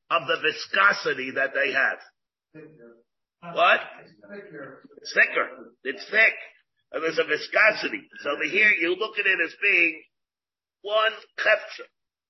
[0.10, 2.00] of the viscosity that they have.
[3.54, 3.80] What?
[5.02, 5.48] It's thicker.
[5.84, 6.34] It's thick.
[6.92, 8.02] And there's a viscosity.
[8.24, 10.02] So over here, you look at it as being
[10.82, 11.86] one chefza,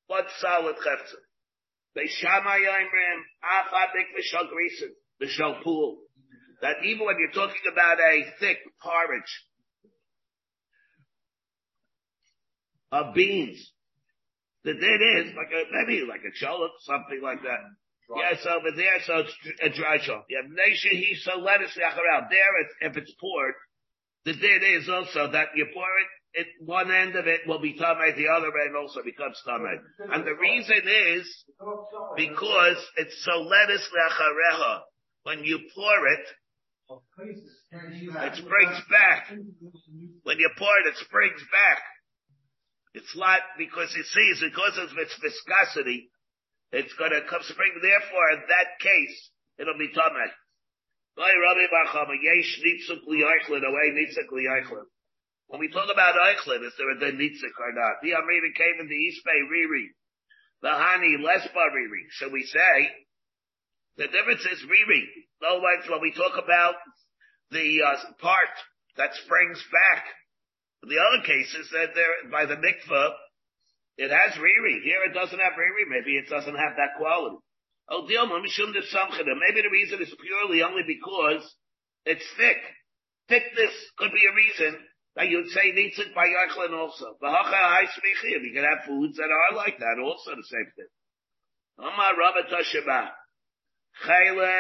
[0.08, 1.22] one solid chefza.
[1.96, 5.98] They shama yaimrim, achadik v'shal grisen, v'shal pool.
[6.62, 9.48] That even when you're talking about a thick porridge,
[12.92, 13.72] of beans.
[14.64, 17.60] The din is like a maybe like a cholent, something like that.
[18.16, 19.98] Yes, over there, so it's a dry.
[20.30, 22.90] You have nation he so lettuce around there.
[22.90, 23.56] If it's poured,
[24.24, 26.08] the din is also that you pour it.
[26.34, 29.80] It one end of it will be tamei, the other end also becomes tamei.
[30.12, 31.44] And the reason is
[32.16, 34.82] because it's so lettuce lechareha.
[35.24, 36.26] When you pour it,
[36.90, 39.30] it springs back.
[40.24, 41.82] When you pour it, it springs back.
[42.94, 46.10] It's not because it sees because of its viscosity,
[46.72, 47.72] it's going to come spring.
[47.82, 50.32] Therefore, in that case, it'll be tamei.
[55.48, 58.02] When we talk about eichlin, is there a denitzik or not?
[58.04, 59.88] The Amrita came in the East Bay Riri.
[60.62, 62.06] The Hani Lesba Riri.
[62.20, 62.90] So we say,
[63.98, 65.04] the difference is Riri.
[65.42, 66.76] No, like when we talk about
[67.52, 68.50] the uh, part
[68.98, 70.06] that springs back
[70.84, 73.14] in the other cases, that there by the mikvah,
[73.98, 74.82] it has riri.
[74.84, 75.90] Here it doesn't have riri.
[75.90, 77.38] Maybe it doesn't have that quality.
[77.90, 81.56] Oh, Maybe the reason is purely only because
[82.06, 82.58] it's thick.
[83.28, 84.78] Thickness could be a reason
[85.16, 87.18] that you'd say needs it by Yachlin also.
[87.20, 90.88] You can have foods that are like that also the same thing.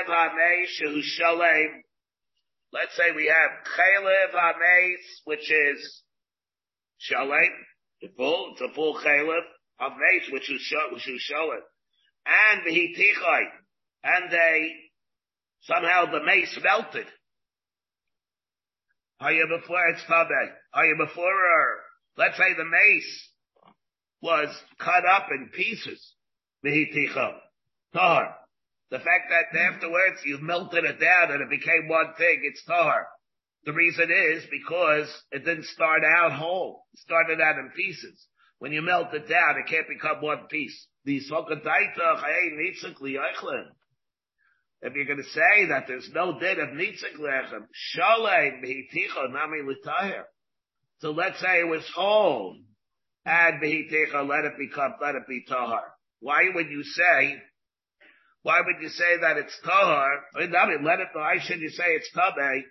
[0.09, 0.65] Hamei.
[2.73, 6.03] Let's say we have Chaylev Hameis, which is
[6.97, 7.53] Shalem,
[8.01, 9.41] the full, it's a full Chaylev,
[9.81, 11.61] Hameis, which is which is Shalem.
[12.25, 13.43] And the Hitichai,
[14.03, 14.71] and they,
[15.61, 17.07] somehow the mace melted.
[19.19, 20.51] Are you before it's Tabe?
[20.73, 21.77] Are you before her?
[22.17, 23.29] Let's say the mace
[24.21, 26.13] was cut up in pieces.
[28.89, 33.07] The fact that afterwards you melted it down and it became one thing, it's tahar.
[33.65, 36.85] The reason is because it didn't start out whole.
[36.93, 38.27] It started out in pieces.
[38.59, 40.87] When you melt it down, it can't become one piece.
[41.05, 41.21] If
[44.93, 50.23] you're going to say that there's no din of nitzak lechem, shalem behiticha nami l'tahir.
[50.99, 52.57] So let's say it was whole,
[53.25, 55.93] and behiticha, let it become, let it be tahar.
[56.19, 57.41] Why would you say
[58.47, 60.23] why would you say that it's tahar?
[60.33, 61.09] Let it.
[61.11, 62.63] Why should you say it's tabe?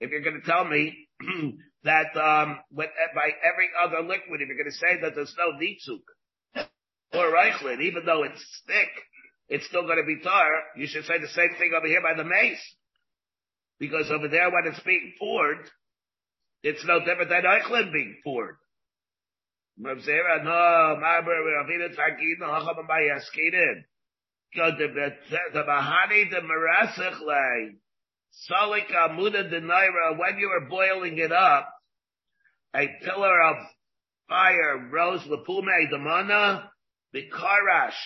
[0.00, 1.08] If you're going to tell me
[1.84, 5.58] that um, with, by every other liquid, if you're going to say that there's no
[5.58, 6.02] nitzuk
[7.12, 8.90] or reichlin, even though it's thick,
[9.48, 10.48] it's still going to be tar.
[10.76, 12.62] You should say the same thing over here by the mace,
[13.78, 15.68] because over there when it's being poured,
[16.62, 18.56] it's no different than eichlin being poured.
[27.24, 27.78] The.
[28.48, 31.68] Salik Amuda de Naira, when you were boiling it up,
[32.74, 33.56] a pillar of
[34.28, 36.70] fire rose Lapume the Mana,
[37.12, 37.98] the Karash.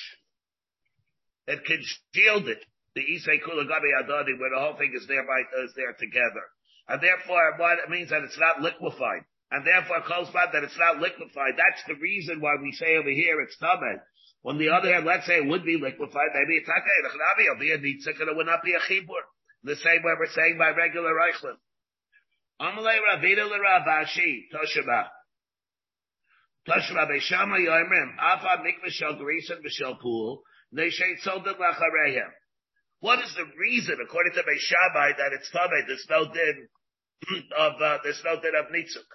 [1.47, 2.65] It congealed it.
[2.95, 6.45] The Isai Kulagabi Adadi, where the whole thing is there by, is there together.
[6.89, 9.25] And therefore, what it means that it's not liquefied.
[9.51, 11.57] And therefore, close by that it's not liquefied.
[11.57, 14.01] That's the reason why we say over here it's tamed.
[14.45, 17.71] On the other hand, let's say it would be liquefied, maybe it's okay, it'll be
[17.71, 19.23] a nitzik and it would not be a chibur.
[19.65, 21.57] The same way we're saying by regular Reichlim.
[22.61, 25.09] Amalei Ravina Ravashi Toshaba.
[26.69, 30.43] Toshaba Beishama Yoimrim, Afa Mikvah Shel Grison B'Shel Pool,
[30.75, 32.31] Neshet Soldat Lacharehem.
[33.01, 36.69] What is the reason, according to Beishabai, that it's Tameh, there's no din
[37.59, 39.11] of, uh, there's no din of Nitzuk?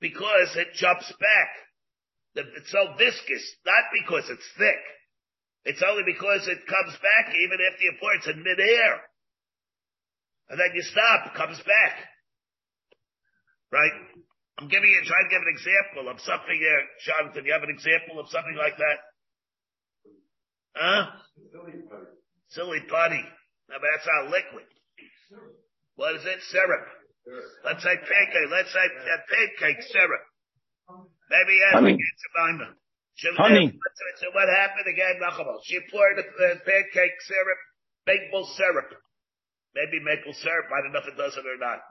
[0.00, 1.50] Because it jumps back.
[2.34, 4.84] It's so viscous, not because it's thick.
[5.64, 9.00] It's only because it comes back even after you pour it's in midair.
[10.48, 11.94] And then you stop, comes back.
[13.72, 13.94] Right?
[14.58, 16.82] I'm giving you, trying to give an example of something here.
[17.04, 18.98] Jonathan, you have an example of something like that?
[20.76, 21.02] Huh?
[22.48, 23.24] Silly putty.
[23.68, 24.68] Now that's not liquid.
[25.96, 26.40] What is it?
[26.52, 26.86] Syrup.
[27.64, 28.48] Let's say pancake.
[28.52, 30.24] Let's say uh, pancake syrup.
[31.28, 31.98] Maybe you have Honey.
[33.16, 33.72] She, Honey.
[34.20, 35.58] So what happened again, Nachabal?
[35.64, 37.60] She poured the uh, pancake syrup,
[38.06, 38.94] maple syrup.
[39.76, 40.72] Maybe maple syrup.
[40.72, 41.84] I don't know if it does it or not.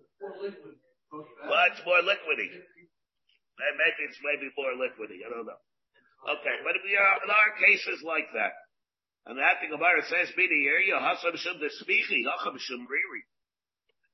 [0.00, 2.48] It's more liquidy.
[2.48, 5.20] Maybe it's maybe more liquidy.
[5.20, 5.60] I don't know.
[6.32, 8.56] Okay, but are, there are cases like that.
[9.26, 13.22] And that the Gemara says, "Be the area hasam shum the smichi hacham shum riri."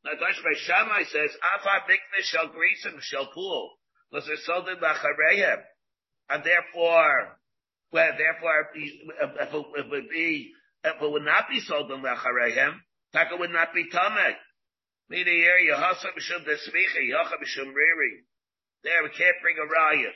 [0.04, 3.78] Now, Dash Shammai says, "Afa mikne shel grisen shel pool,"
[4.10, 5.62] because they're sold in lacharehem,
[6.30, 7.38] and therefore,
[7.92, 10.52] well, therefore, if it, would be,
[10.82, 12.80] if it would not be sold in lacharehem,
[13.12, 14.34] taka would not be tameh.
[15.08, 18.24] Be the area hasam shum the smichi hacham shum riri.
[18.84, 20.10] There, we can't bring a raya.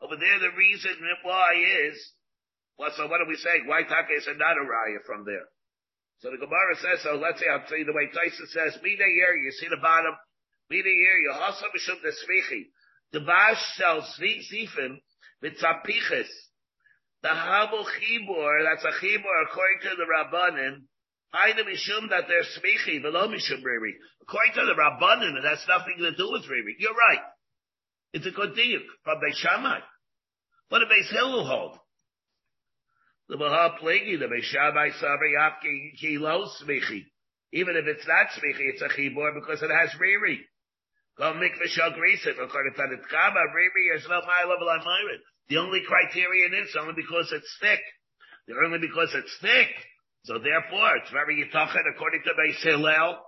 [0.00, 0.92] Over there, the reason
[1.22, 1.54] why
[1.88, 2.12] is
[2.78, 3.64] well, so what are we saying?
[3.66, 5.48] Why Taka is not a raya from there?
[6.20, 9.04] So the Gemara says, so let's say, I'll tell you the way Tyson says, Mida
[9.04, 10.12] here, you see the bottom,
[10.68, 12.00] Mida here, you also mishum
[13.12, 14.98] the Bash sells zifin,
[15.40, 16.28] with tzapiches.
[17.22, 20.82] The Habul Chibur, that's a Chibur according to the Rabbanin,
[21.32, 21.64] According
[24.54, 26.74] to the Rabbanin, it has nothing to do with riri.
[26.78, 27.22] You're right.
[28.12, 29.80] It's a good deal from Beis Shammai.
[30.68, 31.78] What did Beis Hillel hold?
[33.28, 37.04] The Maha the Beshabai Sabri Afki Kilo Smichi.
[37.52, 40.38] Even if it's not Smichi, it's a Chibor because it has Riri.
[41.18, 45.20] Go Mikvah Shal Grisa, according to the Tkaba, Riri is no high level on Myron.
[45.48, 47.80] The only criterion is only because it's thick.
[48.46, 49.70] The only because it's thick.
[50.26, 53.22] So therefore, it's very yitachet according to Beis Hillel,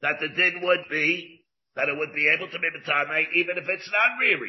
[0.00, 1.44] that the din would be,
[1.76, 4.48] that it would be able to be B'tamei, even if it's not Riri.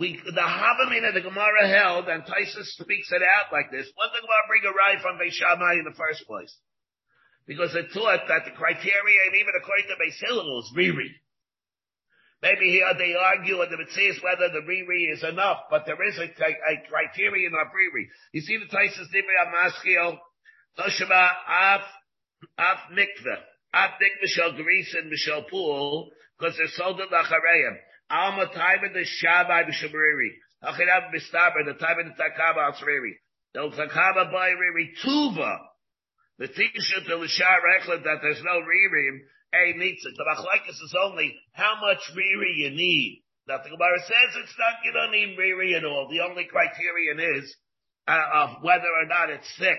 [0.00, 3.84] We, the Havamin of the Gemara held, and Tyson speaks it out like this.
[4.00, 6.56] What did Gemara bring a ride from Beis Shammai in the first place?
[7.44, 11.20] Because it taught that the criteria, even according to Beis Hillel, was Riri.
[12.40, 16.00] Maybe here uh, they argue in the Mitzvahs whether the Riri is enough, but there
[16.08, 18.08] is a, a, a criterion of Riri.
[18.32, 20.16] You see the Tyson's Dibri Amaschio,
[20.78, 21.82] Toshima, Af,
[22.58, 23.42] Af Mikveh,
[23.74, 27.76] Af Mikveh Shal Grisen, Mishal Pool, because they're sold in Lachareim.
[28.10, 30.30] Alma Taiba the Shabai B'Shabriri.
[30.64, 33.12] Achirav Bistaber, the Taiba the Takaba Al-Sriri.
[33.54, 35.58] The Takaba by Riri Tuva.
[36.38, 39.18] The Tisha to Lishar Echlet that there's no Ririm,
[39.54, 40.10] A Mitzvah.
[40.16, 43.22] The Machlaikis is only how much Riri you need.
[43.46, 46.08] That the Gemara says it's not, you don't need Riri at all.
[46.10, 47.54] The only criterion is,
[48.08, 49.78] uh, of whether or not it's thick.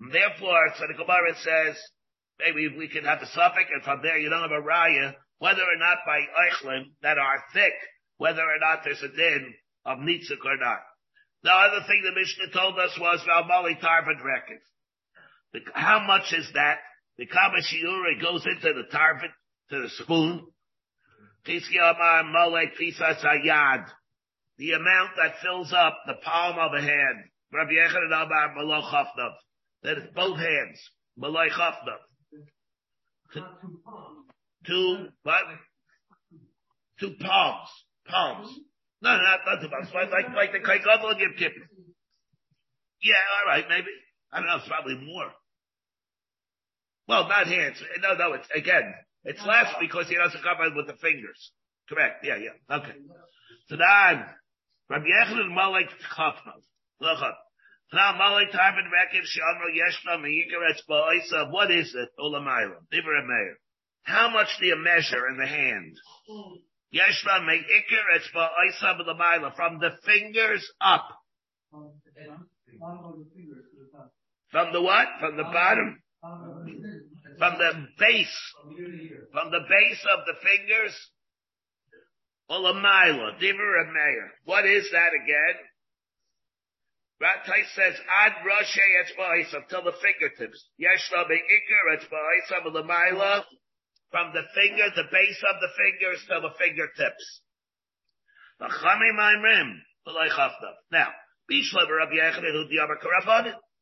[0.00, 1.76] And therefore, so the Gemara says,
[2.38, 5.62] maybe we can have a suffix, and from there you don't have a raya, whether
[5.62, 7.72] or not by Eichlin that are thick,
[8.18, 10.80] whether or not there's a din of Nitzuk or not.
[11.42, 14.60] The other thing the Mishnah told us was Valmali Tarvin record.
[15.74, 16.78] How much is that?
[17.18, 19.30] The Kamashiura goes into the Tarvin,
[19.70, 20.46] to the spoon.
[24.58, 27.30] The amount that fills up the palm of a hand.
[27.52, 29.34] Rabbi Yechon Chafnav.
[29.86, 30.82] That is both hands.
[31.16, 32.02] Malay Chafnav.
[34.66, 35.44] Two, what?
[36.98, 37.68] Two palms.
[38.08, 38.48] Palms.
[39.00, 39.88] No, not, not two palms.
[39.94, 41.70] Like, like, the Kaikabal and Kippur.
[43.00, 43.86] Yeah, alright, maybe.
[44.32, 45.30] I don't know, it's probably more.
[47.06, 47.80] Well, not hands.
[48.02, 51.52] No, no, it's, again, it's less because he doesn't cover it with the fingers.
[51.88, 52.24] Correct.
[52.24, 52.76] Yeah, yeah.
[52.76, 52.98] Okay.
[53.68, 54.24] So then,
[54.90, 57.45] Rabbi Yechon Now, Malek Tarvin
[61.50, 62.08] What is it?
[64.02, 65.96] How much do you measure in the hand?
[69.56, 71.08] From the fingers up.
[74.50, 75.08] From the what?
[75.20, 76.02] From the bottom?
[77.38, 78.52] From the base.
[79.32, 80.94] From the base of the fingers?
[84.44, 85.56] What is that again?
[87.22, 90.68] Ratai says, ad roshe etzba oisa, till the fingertips.
[90.78, 93.44] Yeshva me'ikir etzba oisa b'lamayla,
[94.10, 97.40] from the finger, the base of the fingers to the fingertips.
[98.60, 98.68] Now,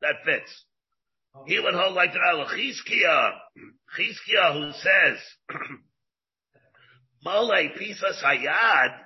[0.00, 0.64] that fits.
[1.46, 3.32] He would hold like the Chizkiah,
[3.98, 5.18] Chizkiah who says,
[7.24, 8.98] Mole Pisa Sayad,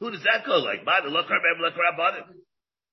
[0.00, 0.80] who does that go like?
[0.84, 2.34] Look, remember, look, Rabbanim.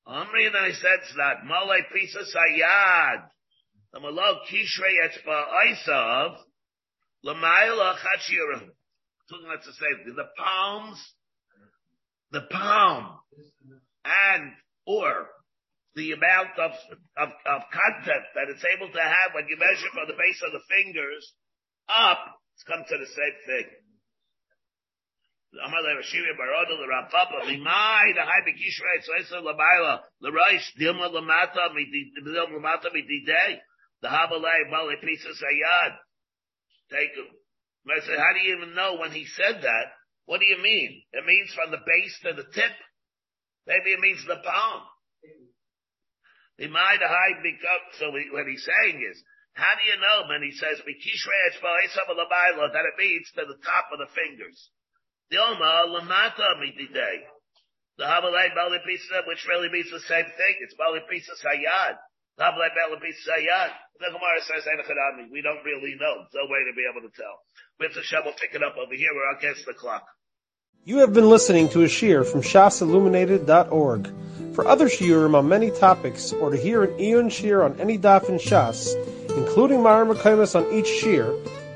[0.06, 3.24] And I said that, Mole Pisa Sayad,
[3.94, 6.38] the Malog Kishrei Etzba Aisav,
[7.26, 8.70] Lamaila Chachirahu.
[9.30, 11.14] Talking about the same The palms,
[12.32, 13.20] the palm,
[14.04, 14.52] and,
[14.86, 15.28] or,
[15.96, 16.72] the amount of,
[17.18, 20.52] of, of content that it's able to have when you measure from the base of
[20.54, 21.34] the fingers
[21.90, 23.68] up, it's come to the same thing.
[25.52, 25.60] The
[34.08, 35.98] Habalai Bali pieces Ayad.
[36.90, 37.28] Take him.
[37.84, 39.86] I said, how do you even know when he said that?
[40.26, 41.04] What do you mean?
[41.12, 42.72] It means from the base to the tip?
[43.68, 44.84] Maybe it means the palm.
[46.58, 49.24] He might have become, so what he's saying is,
[49.54, 50.86] how do you know when he says, that
[52.86, 54.72] it means to the top of the fingers?
[55.38, 57.24] Oma, Lamata Mitidei.
[57.98, 60.54] The Habalai Bali Pisa, which really means the same thing.
[60.62, 61.96] It's Bali Pisa Sayad.
[62.38, 63.72] The Habalai Bali Pisa Sayad.
[64.00, 64.66] The Gemara says,
[65.32, 66.26] we don't really know.
[66.32, 67.38] There's no way to be able to tell.
[67.80, 69.10] We have to shovel pick it up over here.
[69.14, 70.04] We're against the clock.
[70.84, 74.12] You have been listening to a shiur from shasilluminated.org.
[74.56, 78.28] For other shiurim on many topics, or to hear an iyun shiur on any daf
[78.28, 78.96] in Shas,
[79.38, 81.38] including Myra Maram on each shiur,